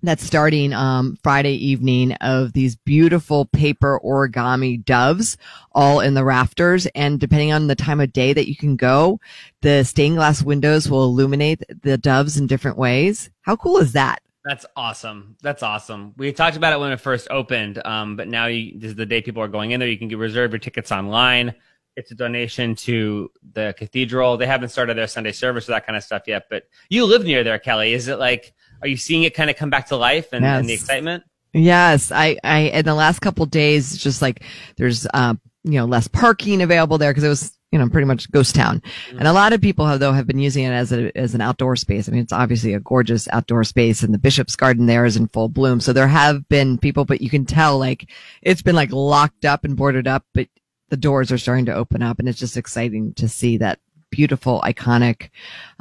that's 0.04 0.24
starting 0.24 0.74
um, 0.74 1.18
Friday 1.24 1.54
evening 1.54 2.13
of 2.13 2.54
these 2.54 2.75
beautiful 2.75 3.46
paper 3.46 4.00
origami 4.06 4.84
doves 4.84 5.38
all 5.72 6.00
in 6.01 6.13
the 6.13 6.24
rafters. 6.24 6.86
And 6.88 7.20
depending 7.20 7.51
on 7.51 7.68
the 7.68 7.75
time 7.75 8.00
of 8.00 8.13
day 8.13 8.34
that 8.34 8.48
you 8.48 8.56
can 8.56 8.75
go, 8.75 9.20
the 9.62 9.84
stained 9.84 10.18
glass 10.18 10.44
windows 10.44 10.89
will 10.89 11.06
illuminate 11.06 11.63
the 11.82 11.98
doves 11.98 12.38
in 12.38 12.48
different 12.48 12.77
ways. 12.77 13.32
How 13.42 13.56
cool 13.56 13.77
is 13.77 13.94
that? 13.94 14.22
That's 14.48 14.66
awesome. 14.77 15.36
That's 15.42 15.62
awesome. 15.62 16.13
We 16.16 16.32
talked 16.32 16.56
about 16.56 16.72
it 16.72 16.80
when 16.80 16.94
it 16.94 17.01
first 17.01 17.27
opened, 17.30 17.86
um, 17.86 18.16
but 18.16 18.30
now 18.30 18.46
you, 18.46 18.80
this 18.80 18.92
is 18.92 18.96
the 18.96 19.06
day 19.06 19.22
people 19.22 19.44
are 19.44 19.50
going 19.50 19.72
in 19.72 19.82
there. 19.82 19.89
You 19.89 19.98
can 19.98 20.08
get, 20.08 20.18
reserve 20.18 20.51
your 20.51 20.60
tickets 20.60 20.89
online. 20.89 21.54
It's 21.98 22.12
a 22.12 22.16
donation 22.16 22.74
to 22.75 23.30
the 23.51 23.75
cathedral. 23.77 24.38
They 24.38 24.46
haven't 24.46 24.70
started 24.70 24.96
their 24.96 25.08
Sunday 25.08 25.34
service 25.34 25.68
or 25.68 25.74
that 25.74 25.86
kind 25.86 25.98
of 25.98 26.04
stuff 26.04 26.24
yet, 26.27 26.46
but 26.50 26.63
you 26.89 27.06
live 27.06 27.25
near 27.25 27.44
there, 27.44 27.60
Kelly. 27.60 27.92
Is 27.92 28.08
it 28.08 28.20
like, 28.20 28.54
are 28.82 28.88
you 28.88 28.96
seeing 28.96 29.24
it 29.24 29.34
kind 29.34 29.50
of 29.50 29.58
come 29.58 29.70
back 29.70 29.88
to 29.88 29.98
life 29.98 30.32
and, 30.32 30.46
and 30.46 30.70
the 30.70 30.74
excitement? 30.74 31.25
Yes, 31.54 32.12
I, 32.13 32.38
I, 32.42 32.60
in 32.60 32.86
the 32.86 32.96
last 32.96 33.20
couple 33.20 33.46
days, 33.48 33.98
just 33.98 34.22
like 34.22 34.44
there's, 34.77 35.08
uh, 35.13 35.34
you 35.66 35.74
know, 35.74 35.86
less 35.86 36.08
parking 36.08 36.62
available 36.62 36.98
there 36.98 37.12
because 37.12 37.24
it 37.25 37.30
was, 37.30 37.57
you 37.71 37.77
know, 37.77 37.89
pretty 37.89 38.05
much 38.05 38.31
ghost 38.31 38.55
town. 38.55 38.81
And 39.09 39.27
a 39.27 39.33
lot 39.33 39.51
of 39.51 39.59
people 39.59 39.86
have, 39.86 40.00
though, 40.00 40.13
have 40.13 40.25
been 40.25 40.39
using 40.39 40.63
it 40.63 40.71
as 40.71 40.93
a, 40.93 41.15
as 41.17 41.36
an 41.36 41.41
outdoor 41.41 41.75
space. 41.75 42.07
I 42.07 42.13
mean, 42.13 42.21
it's 42.21 42.31
obviously 42.31 42.74
a 42.74 42.79
gorgeous 42.79 43.27
outdoor 43.33 43.65
space 43.65 44.03
and 44.03 44.13
the 44.13 44.19
Bishop's 44.19 44.55
Garden 44.55 44.86
there 44.86 45.03
is 45.03 45.17
in 45.17 45.27
full 45.27 45.50
bloom. 45.50 45.81
So 45.81 45.91
there 45.91 46.07
have 46.07 46.47
been 46.47 46.77
people, 46.77 47.03
but 47.03 47.19
you 47.19 47.29
can 47.29 47.45
tell 47.45 47.77
like 47.77 48.09
it's 48.41 48.62
been 48.62 48.75
like 48.75 48.91
locked 48.91 49.43
up 49.43 49.65
and 49.65 49.75
boarded 49.75 50.07
up, 50.07 50.25
but 50.33 50.47
the 50.89 50.97
doors 50.97 51.31
are 51.31 51.38
starting 51.38 51.65
to 51.65 51.75
open 51.75 52.01
up 52.01 52.19
and 52.19 52.29
it's 52.29 52.39
just 52.39 52.55
exciting 52.55 53.13
to 53.15 53.27
see 53.27 53.57
that 53.57 53.79
beautiful, 54.09 54.62
iconic, 54.62 55.29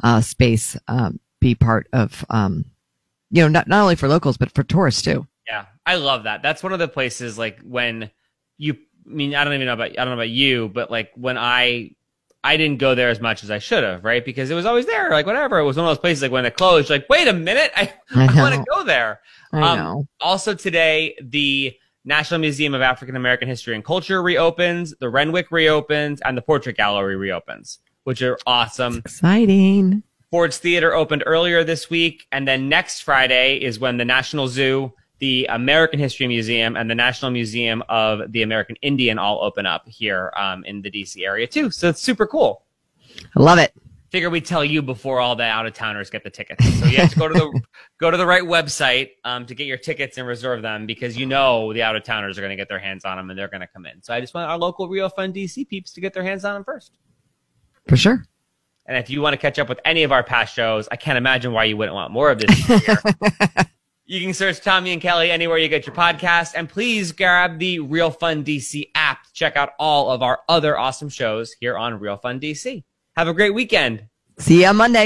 uh, 0.03 0.19
space, 0.19 0.75
um, 0.89 1.19
be 1.39 1.55
part 1.55 1.87
of, 1.93 2.25
um, 2.29 2.65
you 3.31 3.41
know, 3.41 3.47
not, 3.47 3.67
not 3.67 3.81
only 3.81 3.95
for 3.95 4.09
locals, 4.09 4.35
but 4.35 4.51
for 4.53 4.63
tourists 4.63 5.01
too. 5.01 5.25
Yeah, 5.47 5.65
I 5.85 5.95
love 5.95 6.23
that. 6.23 6.41
That's 6.41 6.61
one 6.61 6.73
of 6.73 6.79
the 6.79 6.89
places 6.89 7.37
like 7.37 7.61
when 7.61 8.11
you. 8.57 8.75
I 9.09 9.13
mean, 9.13 9.35
I 9.35 9.43
don't 9.43 9.53
even 9.53 9.67
know 9.67 9.73
about 9.73 9.91
I 9.91 9.95
don't 9.95 10.07
know 10.07 10.13
about 10.13 10.29
you, 10.29 10.69
but 10.69 10.91
like 10.91 11.11
when 11.15 11.37
I 11.37 11.91
I 12.43 12.55
didn't 12.57 12.77
go 12.79 12.95
there 12.95 13.09
as 13.09 13.19
much 13.19 13.43
as 13.43 13.51
I 13.51 13.59
should 13.59 13.83
have, 13.83 14.03
right? 14.03 14.23
Because 14.23 14.49
it 14.49 14.55
was 14.55 14.65
always 14.65 14.85
there, 14.85 15.09
like 15.09 15.25
whatever. 15.25 15.57
It 15.59 15.65
was 15.65 15.75
one 15.77 15.85
of 15.85 15.89
those 15.89 15.99
places 15.99 16.21
like 16.21 16.31
when 16.31 16.45
it 16.45 16.55
closed, 16.55 16.89
like 16.89 17.05
wait 17.09 17.27
a 17.27 17.33
minute, 17.33 17.71
I, 17.75 17.93
I 18.15 18.25
I, 18.37 18.41
want 18.41 18.55
to 18.55 18.65
go 18.69 18.83
there. 18.83 19.19
I 19.51 19.61
Um, 19.61 19.79
know. 19.79 20.07
Also 20.21 20.53
today, 20.53 21.15
the 21.21 21.75
National 22.05 22.39
Museum 22.39 22.73
of 22.73 22.81
African 22.81 23.15
American 23.15 23.47
History 23.47 23.75
and 23.75 23.83
Culture 23.83 24.21
reopens, 24.23 24.93
the 24.99 25.09
Renwick 25.09 25.51
reopens, 25.51 26.21
and 26.21 26.37
the 26.37 26.41
Portrait 26.41 26.77
Gallery 26.77 27.15
reopens, 27.17 27.79
which 28.03 28.21
are 28.21 28.37
awesome. 28.45 28.97
Exciting. 28.97 30.03
Ford's 30.31 30.57
Theater 30.57 30.93
opened 30.93 31.23
earlier 31.25 31.63
this 31.63 31.89
week, 31.89 32.27
and 32.31 32.47
then 32.47 32.69
next 32.69 33.01
Friday 33.01 33.57
is 33.57 33.79
when 33.79 33.97
the 33.97 34.05
National 34.05 34.47
Zoo, 34.47 34.93
the 35.19 35.47
American 35.49 35.99
History 35.99 36.27
Museum, 36.27 36.75
and 36.75 36.89
the 36.89 36.95
National 36.95 37.31
Museum 37.31 37.83
of 37.89 38.31
the 38.31 38.43
American 38.43 38.75
Indian 38.81 39.17
all 39.17 39.43
open 39.43 39.65
up 39.65 39.87
here 39.87 40.31
um, 40.37 40.63
in 40.65 40.81
the 40.81 40.91
DC 40.91 41.25
area 41.25 41.47
too. 41.47 41.71
So 41.71 41.89
it's 41.89 42.01
super 42.01 42.27
cool. 42.27 42.63
I 43.35 43.41
love 43.41 43.57
it. 43.57 43.73
Figure 44.09 44.29
we 44.29 44.39
tell 44.39 44.63
you 44.63 44.81
before 44.81 45.19
all 45.19 45.35
the 45.35 45.43
out 45.43 45.65
of 45.65 45.73
towners 45.73 46.09
get 46.09 46.23
the 46.23 46.29
tickets. 46.29 46.63
So 46.79 46.85
you 46.85 46.97
have 46.97 47.09
to 47.09 47.19
go 47.19 47.27
to 47.27 47.33
the 47.33 47.61
go 47.99 48.09
to 48.09 48.15
the 48.15 48.25
right 48.25 48.43
website 48.43 49.09
um, 49.25 49.45
to 49.47 49.53
get 49.53 49.67
your 49.67 49.77
tickets 49.77 50.17
and 50.17 50.25
reserve 50.25 50.61
them 50.61 50.85
because 50.85 51.17
you 51.17 51.25
know 51.25 51.73
the 51.73 51.83
out 51.83 51.95
of 51.95 52.03
towners 52.03 52.37
are 52.37 52.41
going 52.41 52.51
to 52.51 52.55
get 52.55 52.69
their 52.69 52.79
hands 52.79 53.03
on 53.03 53.17
them 53.17 53.29
and 53.29 53.37
they're 53.37 53.49
going 53.49 53.61
to 53.61 53.67
come 53.67 53.85
in. 53.85 54.01
So 54.01 54.13
I 54.13 54.21
just 54.21 54.33
want 54.33 54.49
our 54.49 54.57
local 54.57 54.87
Real 54.87 55.09
Fun 55.09 55.33
DC 55.33 55.67
peeps 55.67 55.91
to 55.93 56.01
get 56.01 56.13
their 56.13 56.23
hands 56.23 56.45
on 56.45 56.53
them 56.53 56.63
first. 56.63 56.93
For 57.87 57.97
sure. 57.97 58.23
And 58.85 58.95
if 58.95 59.09
you 59.09 59.21
want 59.21 59.33
to 59.33 59.37
catch 59.37 59.59
up 59.59 59.67
with 59.67 59.79
any 59.83 60.03
of 60.03 60.13
our 60.13 60.23
past 60.23 60.55
shows, 60.55 60.87
I 60.89 60.95
can't 60.95 61.17
imagine 61.17 61.51
why 61.51 61.65
you 61.65 61.75
wouldn't 61.75 61.95
want 61.95 62.13
more 62.13 62.31
of 62.31 62.39
this. 62.39 63.67
you 64.07 64.21
can 64.21 64.33
search 64.33 64.61
Tommy 64.61 64.93
and 64.93 65.01
Kelly 65.01 65.29
anywhere 65.29 65.57
you 65.57 65.67
get 65.67 65.85
your 65.85 65.93
podcast. 65.93 66.53
And 66.55 66.69
please 66.69 67.11
grab 67.11 67.59
the 67.59 67.79
Real 67.79 68.09
Fun 68.09 68.43
DC 68.43 68.89
app 68.95 69.25
to 69.25 69.33
check 69.33 69.57
out 69.57 69.71
all 69.77 70.09
of 70.09 70.23
our 70.23 70.39
other 70.47 70.77
awesome 70.77 71.09
shows 71.09 71.53
here 71.59 71.77
on 71.77 71.99
Real 71.99 72.15
Fun 72.15 72.39
DC. 72.39 72.83
Have 73.17 73.27
a 73.27 73.33
great 73.33 73.53
weekend. 73.53 74.05
See 74.39 74.61
you 74.61 74.67
on 74.67 74.77
Monday. 74.77 75.05